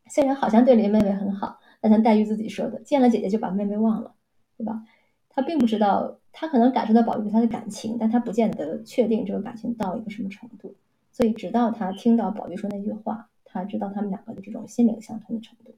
[0.09, 4.13] 虽然好像对林妹妹很好，但像黛玉自己说的，见了姐姐就把妹妹忘了，
[4.57, 4.83] 对吧？
[5.29, 10.75] 她并不知道，她可能感受到宝玉对她的感情，但她不见得确定这个感情到一个什么程度。
[11.13, 15.73] 所以，直到她听到宝玉说那句话，她知道他们两个的这种心灵相通的程度，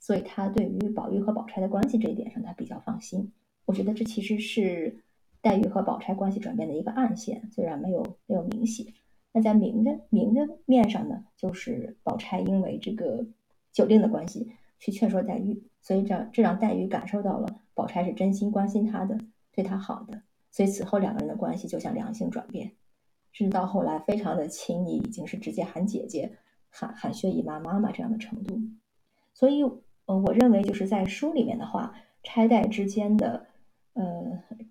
[0.00, 3.30] 所以她对于宝玉和宝钗的关系这一点上，她比较放心。
[3.64, 5.02] 我觉得这其实是
[5.40, 8.92] 黛玉和宝钗关系转变的一个暗线，虽然没有没有明写。
[9.32, 13.26] 那在明的明的面上呢，就是宝钗因为这个
[13.72, 19.18] 酒令的关系去劝说黛玉，所以这这让黛玉感受到了宝钗是真心关心她的，
[19.52, 22.72] 对她好的，所以此后两个人的关系就像良性转变，
[23.32, 26.38] 甚至到后来非常的亲昵，已经是直接喊姐姐、
[26.70, 28.60] 喊喊薛姨妈、妈妈这样的程度。
[29.32, 29.64] 所以，
[30.06, 33.46] 呃，我认为就是在书里面的话，钗黛之间的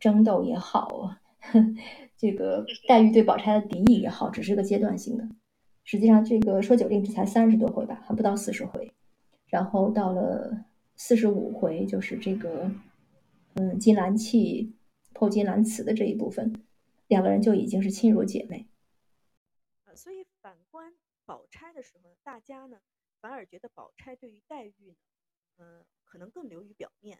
[0.03, 1.15] 争斗也好。
[2.17, 5.25] 这个黛玉对宝钗的敌意也好，只是个阶段性的。
[5.85, 8.91] 实际上，这个说酒令这才三十多回吧，还不到四十回。
[9.45, 10.65] 然后到了
[10.97, 12.69] 四十五回，就是这个，
[13.53, 14.75] 嗯，金兰契
[15.13, 16.53] 破金兰瓷的这一部分，
[17.07, 18.67] 两个人就已经是亲如姐妹。
[19.95, 20.91] 所以反观
[21.25, 22.79] 宝钗的时候，大家呢
[23.21, 24.95] 反而觉得宝钗对于黛玉呢，
[25.59, 27.19] 嗯，可能更流于表面，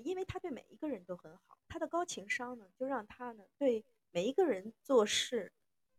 [0.00, 3.84] 因为他对每一个人都很好，他的高情商呢，就让他呢对。
[4.16, 5.50] 每一个人做事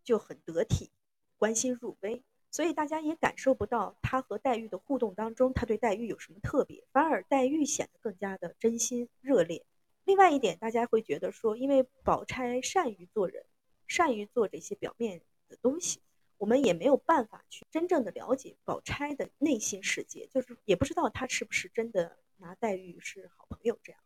[0.02, 0.90] 就很得体，
[1.38, 9.66] 关心入微，所以大家也感受不到他和黛玉的互动当中，他对黛玉有什么特别，反而黛玉显得更加的真心热烈。
[10.06, 13.46] 另外一点，大家会觉得说，因为宝钗善于做人，
[13.86, 16.00] 善于做这些表面的东西，
[16.38, 24.02] 我们也没有办法去真正的了解宝钗的内心世界，就是也不知道她是不是真的拿黛玉是好朋友这样，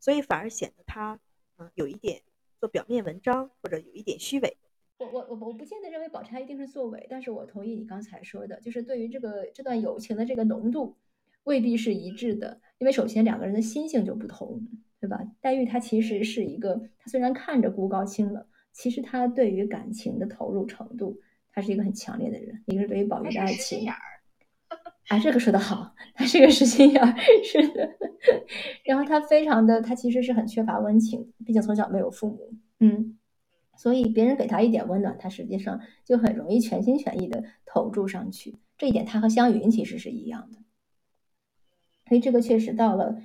[0.00, 1.20] 所以反而显得他
[1.58, 2.22] 嗯有一点。
[2.58, 4.56] 做表面文章或者有一点虚伪，
[4.96, 10.96] 我我我我不见得认为宝钗一定是作伪，但是我同意你刚才说的，就是对于这个这段友情的这个浓度
[11.44, 14.66] 未必是一致的，因为首先两个人的心性就不同，
[14.98, 15.20] 对吧？
[15.42, 21.20] 黛玉她其实是一个，她虽然看着孤高清冷，其实她对于感情的投入程度，
[21.52, 23.86] 她是一个很强烈的人，一个是对于宝玉的爱情。
[25.08, 27.14] 啊，这个说的好， 他是个实心眼儿，
[27.44, 27.96] 是的。
[28.84, 33.16] 然后他非常的，他其实是很缺乏温情，毕竟从小没有父母，嗯，
[33.76, 38.56] 所以别人给他一点温暖，他实际上就很容易全心全意的投注上去。
[38.76, 40.58] 这一点他和湘云其实是一样的。
[42.08, 43.16] 所以这个确实到了，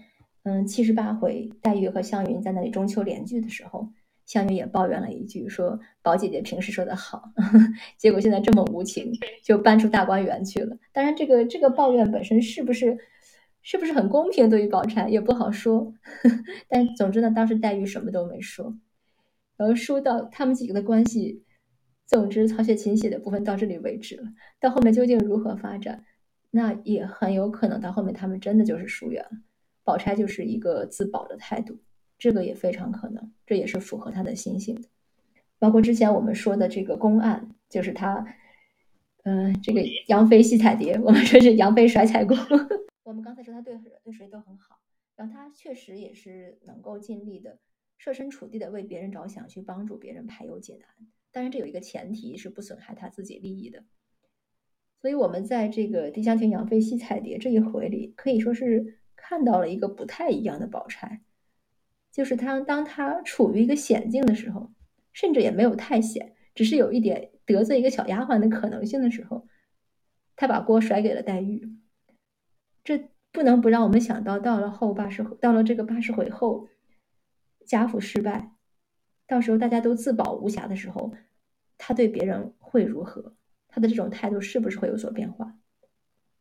[0.44, 3.91] 嗯，七十八回，黛玉和湘云在那里中秋联句的时候。
[4.25, 7.31] 湘云也抱怨了一句，说宝姐姐平时说的好，
[7.97, 9.12] 结果现在这么无情，
[9.43, 10.77] 就搬出大观园去了。
[10.93, 12.97] 当然，这个这个抱怨本身是不是
[13.62, 15.93] 是不是很公平，对于宝钗也不好说。
[16.69, 18.77] 但总之呢，当时黛玉什么都没说。
[19.57, 21.43] 然后说到他们几个的关系，
[22.05, 24.23] 总之曹雪芹写的部分到这里为止了。
[24.60, 26.03] 到后面究竟如何发展，
[26.49, 29.31] 那也很有可能到后面他们真的就是疏远了。
[29.84, 31.77] 宝钗就是一个自保的态度。
[32.21, 34.88] 这个也非常可能，这也是符合他的心性的。
[35.57, 38.24] 包括之前我们说的这个公案，就是他，
[39.24, 42.38] 嗯，这个杨妃戏彩蝶，我们说是杨妃甩彩锅。
[43.01, 44.80] 我们刚才说他对对谁都很好，
[45.15, 47.57] 然后他确实也是能够尽力的
[47.97, 50.88] 设身处地的为别人着想，去帮助别人排忧解难。
[51.32, 53.84] 当然，这有一个前提是不损害他自己利益的。
[55.01, 61.22] 所以，我们在这个滴香亭杨妃戏彩蝶这一回里，可以说是看到了一个不太一样的宝钗。
[62.12, 64.72] 就是他，当他处于一个险境的时候，
[65.14, 69.47] 甚至也没有太险，只是有一点得罪一个小丫鬟的可能性的时候，
[70.36, 71.78] 他把锅甩给了黛玉。
[72.84, 76.68] 这不能不让我们想到，到了后八十，到了这个八十回后，
[77.66, 78.51] 贾府失败，
[79.26, 81.14] 到时候大家都自保无暇的时候，
[81.78, 83.36] 他对别人会如何？
[83.70, 85.55] 他的这种态度是不是会有所变化？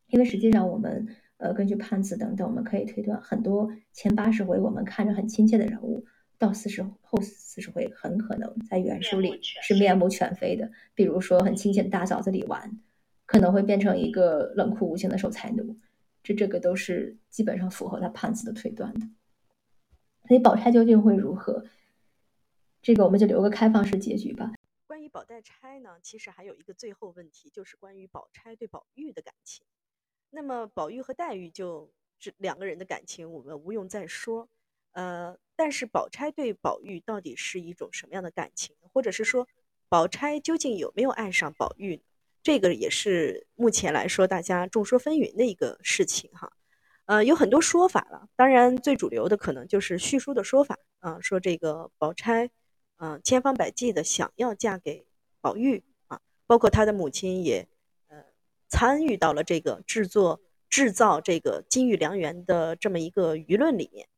[0.09, 1.07] 因为实际上，我们
[1.41, 6.05] 呃根据判词等等，我们可以推断，很多前八十回我们看着很亲切的人物，
[6.37, 10.71] 到四十后四十回很可能在原书里是面目全非的。
[10.95, 12.79] 比如说，很亲切的大嫂子李纨，
[13.25, 15.77] 可能会变成一个冷酷无情的守财奴。
[16.23, 19.01] 这这个都是基本上符合他判词的推断的。
[20.29, 21.65] 所以宝钗究竟会如何？
[22.83, 24.53] 这个我们就留个开放式结局吧。
[24.87, 29.65] 关于宝黛钗呢，其实还有一个最后问题，就是关于宝钗对宝玉的感情。
[30.31, 34.49] 那么宝玉和黛玉就这两个人的感情，我们无用再说。
[34.93, 38.75] 呃，但是宝钗对宝玉到底是一种什么样的感情？
[38.93, 39.47] 或者是说，
[39.89, 42.01] 宝钗究竟有没有爱上宝玉？
[42.43, 46.53] 这个也是目前来说大家众说纷纭的一个事情哈。
[47.07, 52.51] 呃，有很多说法了，当然最主流的可能就是叙书的说法啊，说这个宝钗，
[52.99, 55.05] 嗯，千方百计的想要嫁给
[55.41, 57.67] 宝玉啊，包括她的母亲也。
[58.71, 60.41] 参与到了这个制作、
[60.71, 64.09] 制造这个金玉良缘的这么一个舆论里面。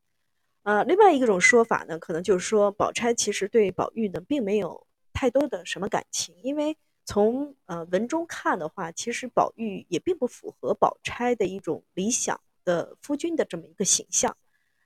[0.61, 14.37] 呃，另外一种说法呢，可能就是说，宝钗其实对宝玉呢并没有太多的什么感情，因为从呃文中看的话，其实宝玉也并不符合宝钗的一种理想的夫君的这么一个形象。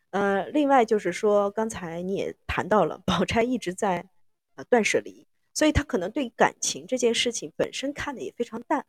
[0.09, 4.09] 呃，另外就是说，刚才你也谈到了，宝钗一直在
[4.55, 8.84] 呃断舍离，所以她可能对感情这件事情本身看的也非常淡。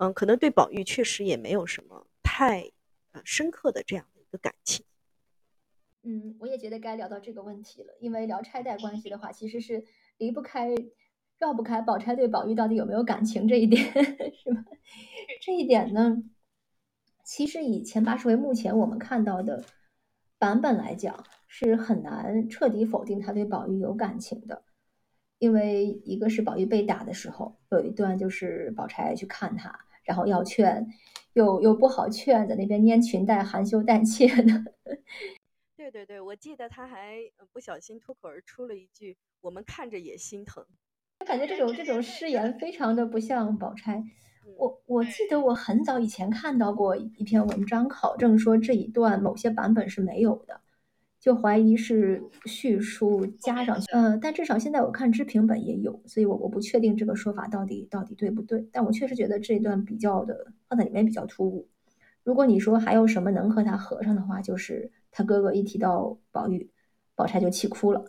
[0.00, 2.72] 嗯，可能对宝玉确实也没有什么太
[3.12, 4.82] 呃深刻的这样的一个感情。
[6.02, 9.84] 嗯，我也觉得该聊到这个问题了，因为聊钗黛关系的话，其实是
[10.16, 10.74] 离不开、
[11.38, 13.84] 绕不开宝钗对宝玉到底有没有感情这一点，
[14.32, 14.64] 是吧？
[15.42, 16.22] 这一点呢，
[17.22, 19.62] 其实以前八十回目前我们看到的
[20.38, 24.62] 版本来讲，是很难彻底否定他对宝玉有感情的。
[25.38, 29.78] 因为一个是宝玉被打的时候，有一段就是宝钗去看他。
[30.04, 30.86] 然后要劝，
[31.34, 34.64] 又又不好劝，在那边拈裙带，含羞带怯的。
[35.76, 37.18] 对对对，我记得他还
[37.52, 40.64] 不小心脱口而出了一句：“我们看着也心疼。”
[41.20, 44.04] 我感觉这种这种誓言非常的不像宝钗。
[44.56, 50.60] 我我记得我很早以前看到过一篇文章考证说这一段某些版本是没有的。
[51.20, 61.68] 就怀疑是叙述加上去，嗯，但至少现在我看知评本也有，所以我我不确定这个说法到底到底对不对，但我确实觉得这段比较的放在里面比较突兀。
[62.24, 66.70] 如果你说还有什么能和他合上的话，就是他哥哥一提到宝玉，
[67.14, 68.02] 宝钗就气哭了，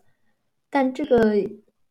[0.69, 1.33] 但这个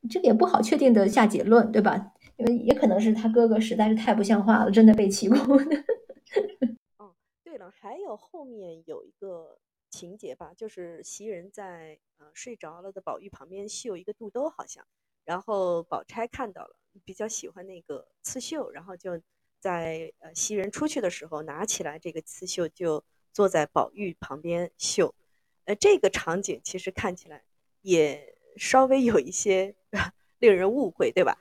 [0.08, 2.14] 这个也不好确定的下结论，对吧？
[2.38, 5.36] 因为也可能是他哥哥实在是太不像话了，真的被气哭。
[6.96, 7.12] 哦，
[7.44, 9.58] 对了，还有后面有一个。
[9.90, 14.86] 情节吧，就是袭人在呃睡着了的宝玉旁边绣一个肚兜，好像，
[15.24, 19.20] 然后宝钗看到了，比较喜欢那个刺绣，然后就
[19.58, 25.14] 在呃袭人出去的时候拿起来这个刺绣，就坐在宝玉旁边绣，
[25.64, 27.42] 呃，这个场景其实看起来
[27.82, 29.74] 也稍微有一些
[30.38, 31.36] 令人误会，对吧？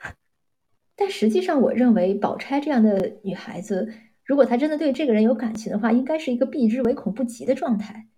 [0.94, 3.90] 但实际上，我认为宝钗这样的女孩子，
[4.22, 8.08] 如果她真的对这个人有感情的话，应该是一个避之唯恐不及的状态。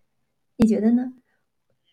[0.57, 1.13] 你觉得呢？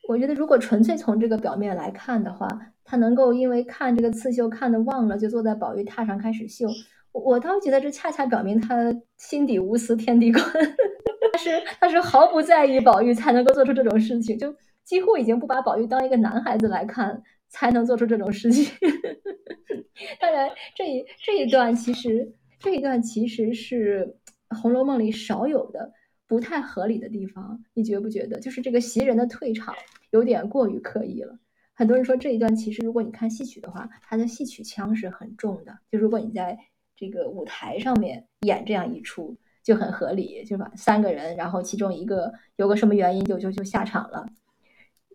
[0.08, 2.48] 我觉得如果纯粹从这个表面来看的话，
[2.84, 6.68] 他能够因为看这个刺绣看的忘了，就坐在宝玉榻上开始绣，
[7.12, 10.44] 我倒觉得这恰恰表明他心底无私天地宽，
[11.32, 18.66] 他是他是毫不在意宝玉才能够做出这种事情，就几乎已经不把宝玉当一个男孩子来看，才能做出这种事情。
[20.20, 24.16] 当然，这一这一段其实这一段其实是
[24.60, 25.92] 《红楼梦》里少有的。
[26.30, 28.40] 不太合理的地方，你觉不觉得？
[28.40, 29.74] 就是这个袭人的退场
[30.12, 31.40] 有点过于刻意了。
[31.74, 35.80] 很多人说这一段其实，如果你看戏曲的话，它的戏曲腔是很重的。
[35.92, 36.60] 就如果你在
[36.96, 44.30] 这个舞台上面演这样一出，就很合理，就把三个人，然后其中一个有个什么原因就就就下场了，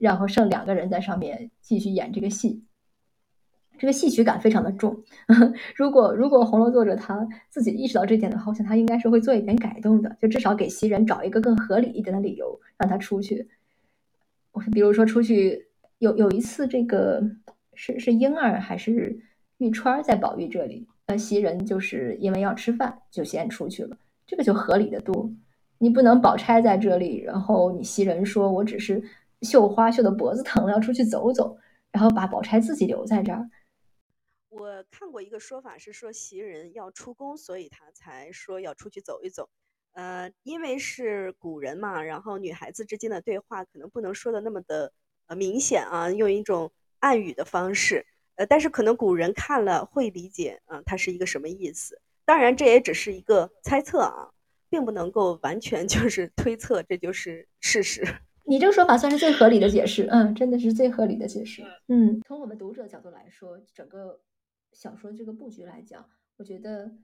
[0.00, 2.64] 然后剩两个人在上面继续演这个戏。
[3.78, 4.96] 这个戏曲感非常的重，
[5.74, 13.48] 如果如果红楼作者他自己意识到这点的话，我想他应该是会做一点改动的，就至少给袭人找一个更合理一点的理由让他出去。
[14.52, 15.66] 我比如说出去
[15.98, 17.22] 有有一次，这个
[17.74, 19.18] 是是婴儿还是
[19.58, 23.96] 玉钏在宝玉这里，那，袭人就是因为要吃饭就先出去了，
[24.26, 25.28] 这个就合理的多。
[25.78, 29.02] 你不能宝钗在这里，然后你袭人说我只是
[29.42, 31.58] 绣花绣的脖子疼了，要出去走走，
[31.90, 33.50] 然后把宝钗自己留在这儿。
[34.54, 39.48] 我看过一个说法是说袭人要出宫，所以他才说要出去走一走。
[39.94, 44.92] 呃，因为是古人嘛，然后女孩子之间的对话可能不能说的那么的
[45.26, 48.06] 呃明显啊，用一种暗语的方式。
[48.36, 52.00] 呃，但是可能古人看了会理解啊，它是一个什么意思。
[52.24, 54.30] 当然，这也只是一个猜测啊，
[54.70, 58.06] 并不能够完全 就是推测这就是事实。
[58.46, 61.64] 你这个说法算是最合理的解释，嗯，真的是最合理的解释。
[61.88, 64.20] 嗯，从我们读者角度来说，整个
[64.74, 66.98] 小说这个布局来讲，我觉得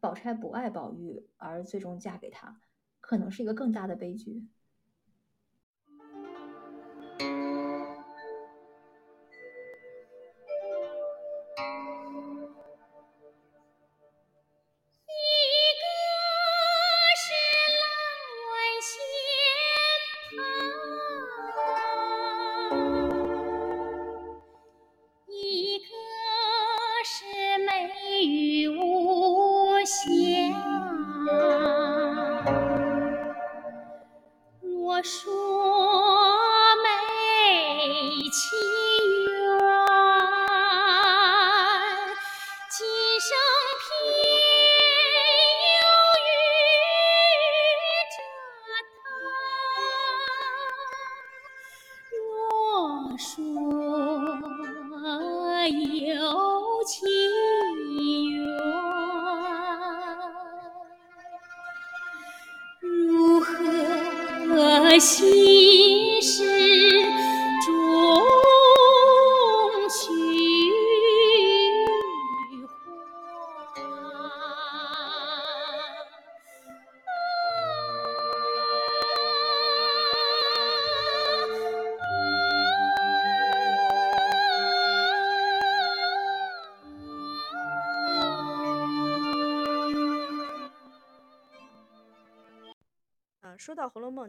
[0.00, 2.60] 宝钗不爱宝玉，而最终嫁给他，
[3.00, 4.46] 可能是一个更大的悲剧。
[29.90, 30.19] 说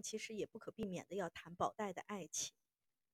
[0.08, 2.54] 《》，其实也不可避免的要谈宝黛的爱情。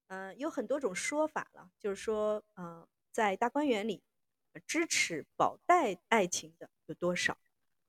[0.07, 4.01] 嗯，有很多种说法了，就是说，嗯，在大观园里
[4.65, 7.37] 支持宝黛爱情的有多少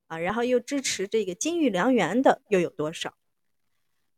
[0.08, 0.18] 啊？
[0.18, 3.16] 然后又支持这个金玉良缘的又有多少？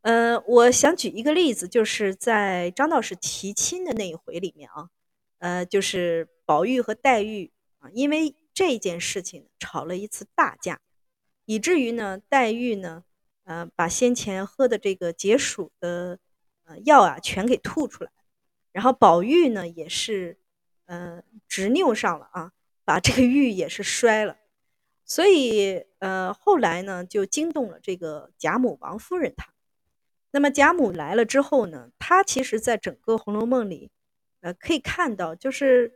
[0.01, 4.89] 嗯，我想举一个例子，就是在张道士提亲的那一回里面啊，
[5.41, 10.81] 呃，就是宝玉和黛玉啊，因为这件事情吵了一次大架，
[11.45, 13.05] 以至于呢，黛玉呢。
[13.51, 16.21] 呃，把先前喝的这个解暑的
[16.63, 18.13] 呃药啊，全给吐出来，
[18.71, 20.39] 然后宝玉呢也是，
[20.87, 22.53] 呃，执拗上了啊，
[22.85, 24.37] 把这个玉也是摔了，
[25.05, 29.53] 所以呃后来呢就惊动了这个贾母王夫人她。
[30.31, 33.91] 那么贾母来了之后呢，她其实在整个《红楼梦》里，
[34.43, 35.93] 呃可以看到就是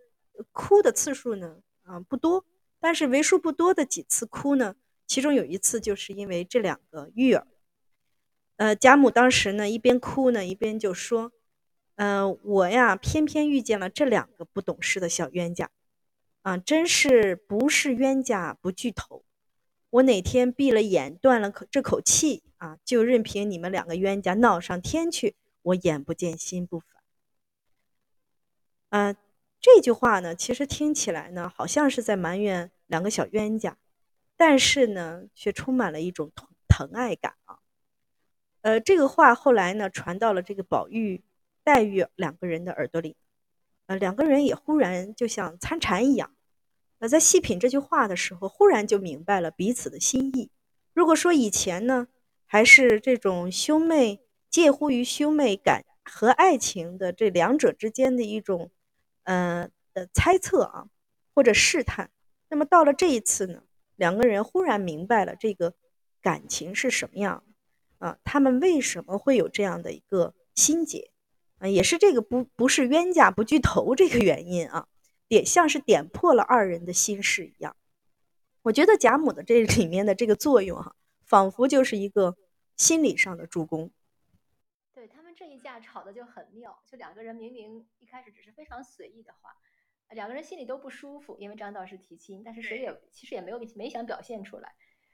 [0.50, 2.44] 哭的次数呢啊不多，
[2.80, 4.74] 但是为数不多的几次哭呢。
[5.14, 7.46] 其中有一次，就是因为这两个玉儿，
[8.56, 11.30] 呃，贾母当时呢一边哭呢，一边就说
[11.94, 15.70] ：“嗯，我呀，偏偏遇见了这两个不懂事的小冤家，
[16.42, 19.24] 啊，真是不是冤家不聚头。
[19.90, 26.88] 我哪天闭了眼，断了口这口气啊，就任凭你们两个冤家闹上天去，我眼不见心不烦。”
[28.90, 29.14] 啊，
[29.60, 33.78] 这句话呢，其实听起来呢，好像是在埋怨两个小冤家。
[34.36, 37.58] 但是呢，却充满了一种疼疼爱感啊。
[38.62, 41.22] 呃，这个话后来呢，传到了这个宝玉、
[41.62, 43.16] 黛玉两个人的耳朵里，
[43.86, 46.34] 呃，两个人也忽然就像参禅一样，
[46.98, 50.50] 呃，在细品这句话的时候，忽然就明白了彼此的心意。
[50.94, 52.08] 如果说以前呢，
[52.46, 58.70] 还是这种兄妹介乎于兄妹感和爱情的这两者之间的一种，
[59.24, 60.86] 呃的猜测啊，
[61.34, 62.10] 或者试探，
[62.48, 63.62] 那么到了这一次呢？
[63.96, 65.74] 两个人忽然明白了这个
[66.20, 67.44] 感情是什么样
[67.98, 68.18] 啊？
[68.24, 71.10] 他们为什么会有这样的一个心结
[71.58, 71.68] 啊？
[71.68, 74.88] 也是这个不不是冤家不聚头这个原因啊，
[75.28, 77.76] 点像是点破了二人的心事一样。
[78.62, 82.36] 我觉得贾母的这里面的这个作用哈，仿佛就是一个
[82.76, 83.90] 心理上的助攻。
[84.94, 89.54] 对他们这一架吵的就很妙，就两个人明明一开始只是非常随意的话。
[90.10, 94.72] 两个人心里都不舒服，因为张导是提亲，但是谁也其实也没有没想表现出来，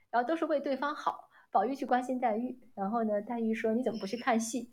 [0.09, 1.29] 然后都是为对方好。
[1.51, 4.71] 宝玉去关心黛玉，然后呢，黛玉说：“你怎么不去看戏？”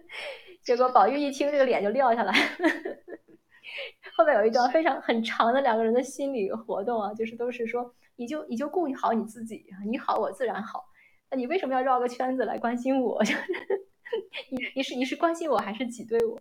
[0.62, 2.32] 结果宝玉一听，这个脸就撂下来。
[4.16, 10.84] 后面有一段非常很长的两个人的心理活动啊，就是都是说：“你就你就顾好你自己，你好我自然好。
[11.28, 13.20] 那你为什么要绕个圈子来关心我？
[14.50, 16.40] 你你是你是关心我还是挤兑我？”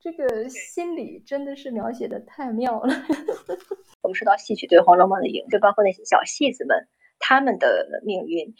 [0.00, 2.94] 这个心理真的是描写的太妙了。
[4.00, 6.88] 我们说到戏曲对《红楼梦》的影，就包括那些小戏子们，
[7.18, 8.54] 他们的命运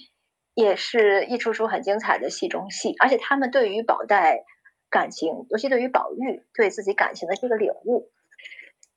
[0.54, 4.44] 也是一出出很精彩的戏中戏，而且他们对于宝黛
[4.90, 8.10] 感情，尤其对于宝玉对自己感情的这个领悟，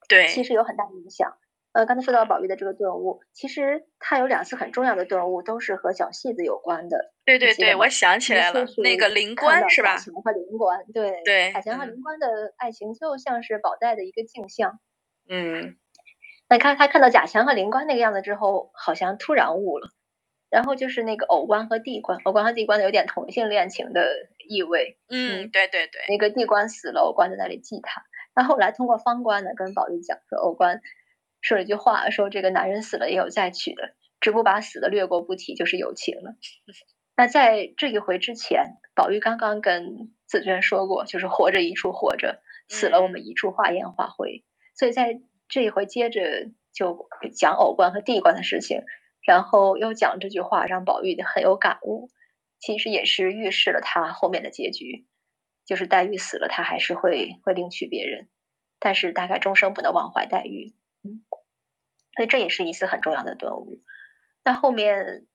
[0.10, 1.38] 对，其实有很大影响。
[1.74, 7.12] 呃，刚才说到宝玉的这个顿悟，其实他有两次很重要的顿悟，都是和小戏子有关的。
[7.26, 9.98] 对对对，我想起来了，那个灵官是吧？
[9.98, 14.80] 贾和灵官，对对，贾强和灵官的爱情就像是宝黛的一个镜像。
[15.28, 15.76] 嗯，
[16.48, 19.90] 那看他看到贾强和灵官那个样子之后，好像突然悟了。
[20.52, 25.00] 然后就是那个偶官和地官，偶官和地官有点同性恋情的意味。
[25.10, 28.04] 嗯，对对对，那个地官死了，偶官在那里祭他。
[28.36, 30.80] 那后后来通过方官呢，跟宝玉讲说，偶官。
[31.44, 36.36] 说了一句话，说这个男人死了也有再娶的，只不把死的略过不提，就是有情了。
[37.16, 44.44] 那在这一回之前，宝玉刚刚跟紫娟说过，就是活着一处活着，死了我们一处化烟化灰。
[44.74, 48.82] 所以在这一回接着就讲偶官和地官的事情，
[49.28, 52.10] 然后又讲这句话，让宝玉很有感悟。
[52.58, 55.06] 其实也是预示了他后面的结局，
[55.66, 58.30] 就是黛玉死了，他还是会会另娶别人，
[58.80, 60.74] 但是大概终生不能忘怀黛玉。
[62.16, 63.82] 所以这也是一次很重要的顿悟。
[64.44, 65.26] 那后面，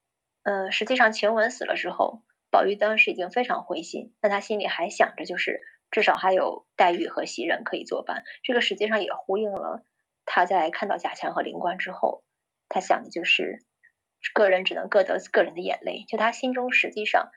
[0.42, 5.60] 呃，实际上晴雯死了之后，宝玉当时已经非常灰心，但他心里还想着，就是
[5.90, 8.24] 至少还有黛玉和袭人可以作伴。
[8.42, 9.84] 这个实际上也呼应了
[10.24, 12.22] 他在看到贾强和灵官之后，
[12.68, 13.64] 他想的就是
[14.34, 16.04] 个人只能各得个人的眼泪。
[16.06, 17.30] 就他心中实际上，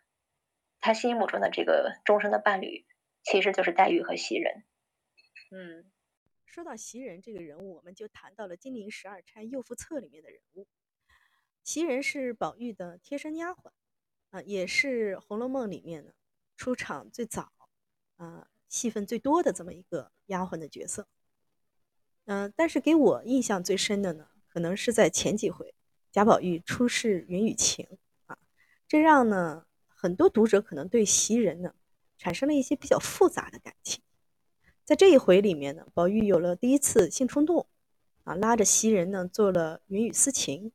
[0.79, 2.85] 他心目中的这个终生的伴侣，
[3.23, 4.65] 其实就是黛玉和袭人。
[5.51, 5.91] 嗯。
[6.51, 10.67] 说到袭人这个人物，我们就谈到了《金陵十二钗右副册》里面的人物。
[11.63, 13.71] 袭人是宝玉的贴身丫鬟，
[14.31, 16.11] 啊，也是《红楼梦》里面呢
[16.57, 17.53] 出场最早，
[18.17, 21.07] 啊，戏份最多的这么一个丫鬟的角色。
[22.25, 25.73] 嗯，但是给我印象最深的呢，可能是在前几回
[26.11, 28.37] 贾宝玉出示云雨情，啊，
[28.89, 31.73] 这让呢很多读者可能对袭人呢
[32.17, 34.03] 产生了一些比较复杂的感情。
[34.91, 37.65] 在这一回里面呢，宝玉有了第一次性冲动，
[38.25, 40.73] 啊，拉着袭人呢做了云雨私情，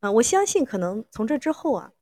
[0.00, 1.92] 啊，我相信可能从这之后啊，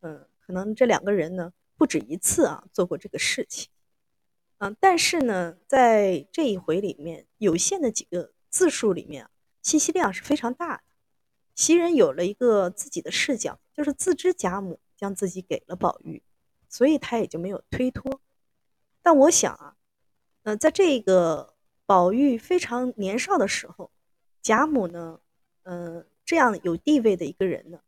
[0.00, 3.70] 嗯，可能这两个人呢不止一次啊做过这个事情，
[4.58, 9.30] 啊，但是呢，在这一回里面有限的几个字数里面啊，
[9.62, 10.82] 信息量是非常大的。
[11.54, 16.24] 袭人有了一个自己的视角，就是自知贾母将自己给了宝玉，
[16.68, 18.20] 所以他也就没有推脱。
[19.00, 19.76] 但我想啊。
[20.44, 21.54] 呃，在这个
[21.86, 23.92] 宝玉非常年少的时候，
[24.40, 25.20] 贾母呢，
[25.62, 27.80] 呃，这样有地位的一个人呢，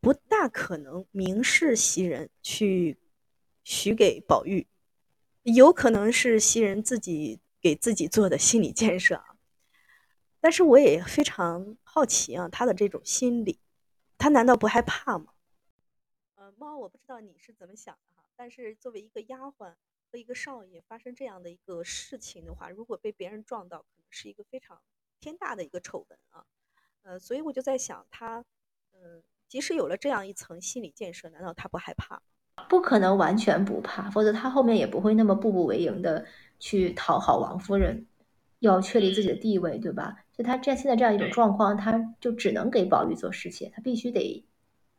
[0.00, 2.98] 不大可能明示袭人去
[3.62, 4.66] 许给宝玉，
[5.44, 9.36] 有可能是袭人自己给自己做的心理建设啊。
[10.40, 13.60] 但是我也非常好奇啊，他的这种心理，
[14.18, 15.34] 他难道不害怕吗？
[16.34, 19.74] 呃，猫，我不知道你是怎么想的哈，但是作为一个丫鬟。
[20.10, 24.80] 和一个少爷发生这样的一个事情的话，如果被别人撞到，可能是一个非常
[25.20, 26.44] 天大的一个丑闻啊。
[27.02, 28.44] 呃，所以我就在想，他，
[28.92, 32.20] 嗯，即使有了这样一层心理建设，难道他不害怕？
[32.68, 36.24] 不可能完全不怕，否则他后面也不会那么步步为营的
[36.58, 38.06] 去讨好王夫人，
[38.60, 40.24] 要确立自己的地位，对吧？
[40.32, 44.44] 就他这现在这样一种状况，他就只能给宝玉做侍妾，他必须得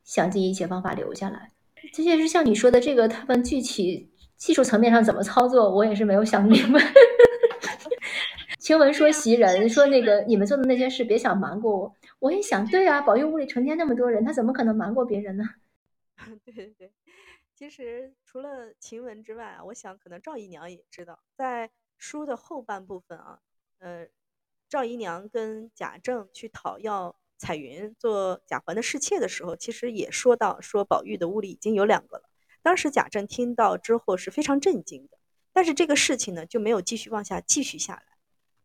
[0.03, 1.51] 想尽一切方法留下来。
[1.93, 4.12] 这些是像你说的这个，他们具体。
[4.38, 6.80] 技术层面上怎么操作，我也是没有想明白。
[8.60, 11.96] 晴雯说袭人说那个你们做的那些事，别想瞒过我。
[12.20, 15.44] 我也想，对啊，宝玉屋里成天那么多人，他怎么可能瞒过别人呢？
[16.44, 16.92] 对对 对，
[17.56, 23.40] 其实除了晴雯之外啊，我想可能赵姨娘也知道，在书的后半部分啊，
[23.80, 24.08] 呃，
[24.68, 32.24] 赵姨娘跟贾政去讨要彩云做贾环的侍妾的时候，其实也说到说宝玉的屋里已经有两个了。
[32.68, 35.18] 当时贾政听到之后是非常震惊的，
[35.53, 38.03] 但是这个事情呢就没有继续往下继续下来，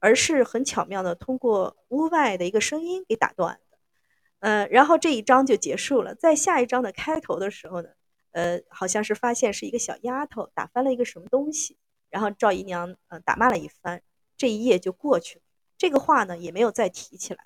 [0.01, 3.79] 而是很巧妙的通过屋外的一个声音给打断的，
[4.41, 6.17] 呃，然后这一章就结束了。
[6.17, 7.91] 在下一章的开头的时候呢，
[8.33, 11.77] 呃，好像是发现是一个小丫头打翻了一个什么东西，
[12.11, 14.03] 然后赵姨娘呃打骂了一番，
[14.37, 15.45] 这一页就过去了，
[15.79, 17.45] 这个话呢也没有再提起来，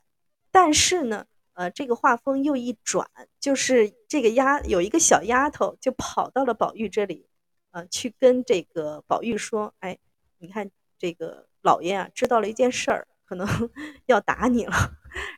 [0.50, 1.26] 但是呢。
[1.57, 3.09] 呃，这个画风又一转，
[3.40, 7.26] 就是这个丫有一个小丫头就跑到了宝玉这里，
[7.70, 9.96] 呃，去跟这个宝玉说：“哎，
[10.38, 13.46] 你看这个老爷啊，知道了一件事儿，可能
[14.04, 14.74] 要打你了。”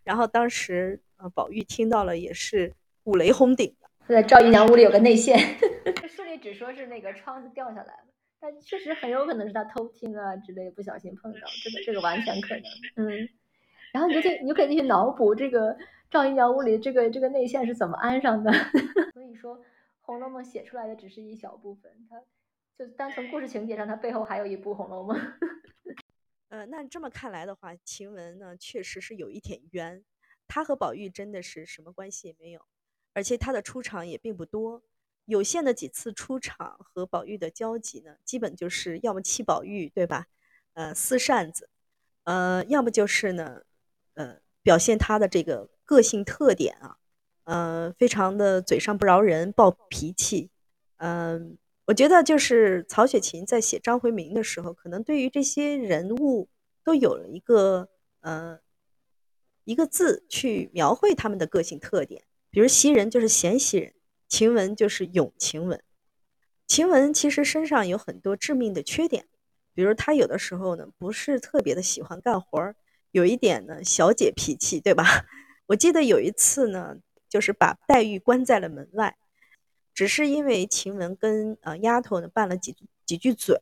[0.02, 3.88] 然后当时呃，宝玉听到了也是五雷轰顶的。
[4.08, 5.38] 在赵姨娘屋里有个内线，
[6.08, 8.08] 书里只说是那个窗子掉下来了，
[8.40, 13.28] 但确实很有可能是他偷听啊之类，不小心碰到，这个这个完全可能，嗯。
[13.90, 15.74] 然后你就去，你就可以去脑补这个
[16.10, 18.50] 赵姨娘屋里这个这个内线是怎么安上的。
[19.12, 19.58] 所以说，
[20.00, 22.22] 《红楼梦》写出来的只是一小部分，它
[22.78, 25.16] 就单从故事情节上，它背后还有一部《红楼梦》。
[26.48, 30.02] 呃，那这么看来的话，晴雯呢确实是有一点冤，
[30.46, 32.62] 她和宝玉真的是什么关系也没有，
[33.12, 34.82] 而且她的出场也并不多，
[35.26, 40.28] 有限的几次出场和宝玉的交集呢，基本就是要么气宝玉，对吧？
[40.72, 41.68] 呃，撕扇子，
[42.24, 43.62] 呃，要么就是呢。
[44.14, 46.96] 呃，表现他的这个个性特点啊，
[47.44, 50.50] 呃，非常的嘴上不饶人，暴脾气。
[50.98, 56.50] 嗯，我觉得就是曹雪芹在写张回民的时候，可能对于这些人物
[56.84, 57.88] 都有了一个
[58.20, 58.58] 呃
[59.64, 62.24] 一个字去描绘他们的个性特点。
[62.50, 63.94] 比如袭人就是贤袭人，
[64.28, 65.82] 晴雯就是勇晴雯。
[66.66, 69.26] 晴雯其实身上有很多致命的缺点，
[69.72, 72.76] 比如她有的时候呢不是特别的喜欢干活儿。
[73.10, 75.24] 有一点呢，小姐脾气，对吧？
[75.68, 76.96] 我记得有一次呢，
[77.28, 79.16] 就是把黛玉关在了门外，
[79.92, 83.60] 只是因为晴雯跟呃丫头呢拌了几几句嘴，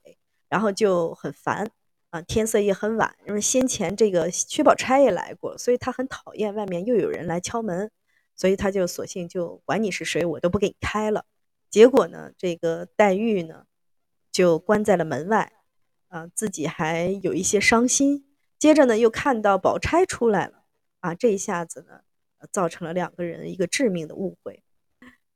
[0.49, 1.69] 然后就很烦
[2.11, 2.23] 啊。
[2.23, 7.91] 天色也很晚，因为先前这个薛宝钗也来过，所以她很讨厌外面又有人来敲门，
[8.37, 11.25] 所以她就索性就管你是谁，我都不给你开了。
[11.69, 13.65] 结果呢，这个黛玉呢
[14.31, 15.53] 就关在了门外，
[16.07, 18.25] 啊，自己还有一些伤心。
[18.59, 20.63] 接着呢，又看到宝钗出来了，
[21.07, 22.01] 啊，这一下子呢，
[22.51, 24.61] 造成了两个人一个致命的误会，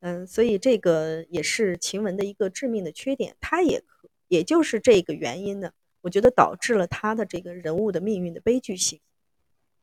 [0.01, 3.85] 嗯，所以这个也是晴雯的一个致命的缺点，她也，
[4.27, 8.99] 也就是这个原因呢，我觉得导致了她的这个人物的命运的悲剧性。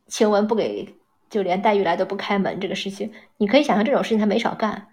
[0.07, 0.93] 晴雯不给，
[1.29, 4.89] 就连黛玉来都不开门这个事情，你可以想象这种事情她没少干，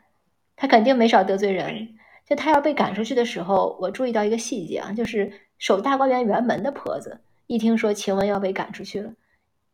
[0.55, 1.97] 她肯定没少得罪人。
[2.24, 7.20] 就她要被赶出去的时候，我注意到一个细节啊，就是守大观园园门的婆子。
[7.47, 9.12] 一听说晴雯要被赶出去了，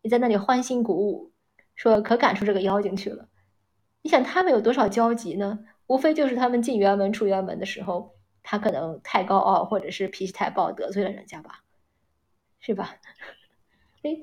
[0.02, 1.32] 你在那里欢欣鼓舞，
[1.74, 3.28] 说可赶出这个妖精去了。
[4.02, 5.60] 你想他们有多少交集呢？
[5.86, 11.64] 无非就是他们进园门出园门的时候，他可能太高傲，或者是脾气太暴，得罪了人家吧，
[12.60, 12.96] 是吧？
[14.02, 14.16] 哎，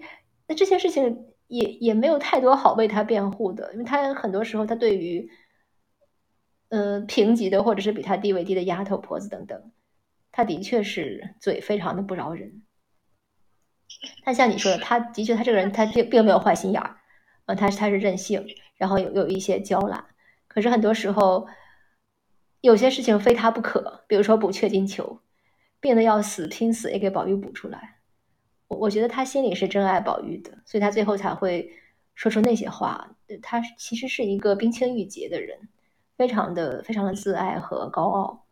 [0.47, 5.29] 那这些事情也也没有太多好为他辩护的，因为他很多时候他对于，
[6.69, 9.71] 嗯，平级的或者是比他地位低的丫头婆子等等，
[10.31, 12.63] 他的确是嘴非常的不饶人。
[14.23, 16.97] 但像你说的，他的确，他这个人他并并没有坏心眼儿，
[17.45, 18.45] 呃，他是他是任性，
[18.75, 20.05] 然后有有一些娇懒。
[20.47, 21.47] 可是很多时候，
[22.61, 25.19] 有些事情非他不可，比如说补缺金球，
[25.79, 27.95] 病得要死，拼死也给宝玉补出来。
[28.67, 31.71] 我我觉得他心里是真爱宝玉的，所以他最后才会
[32.15, 33.15] 说出那些话。
[33.41, 35.57] 他其实是一个冰清玉洁的人，
[36.17, 38.46] 非常的非常的自爱和高傲。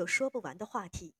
[0.00, 1.14] 有说不完的话题。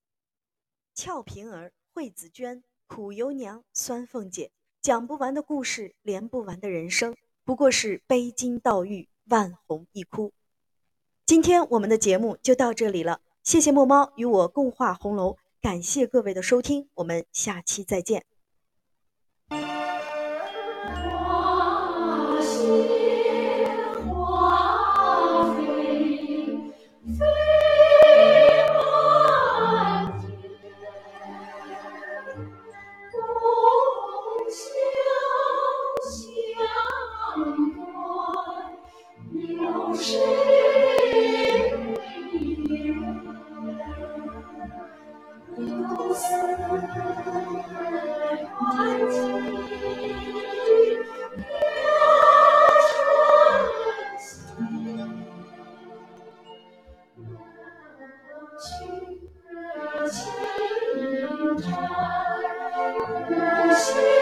[0.94, 4.50] 俏平儿、惠子娟、苦尤娘、酸凤姐，
[4.80, 7.14] 讲不完的故事，连不完的人生，
[7.44, 10.32] 不过是悲金悼玉，万红一哭。
[11.26, 18.29] 今天我们的节目就到这里了，谢谢墨猫与我共话红楼，感谢各位的收听，我们下期再见。
[63.80, 64.19] 雪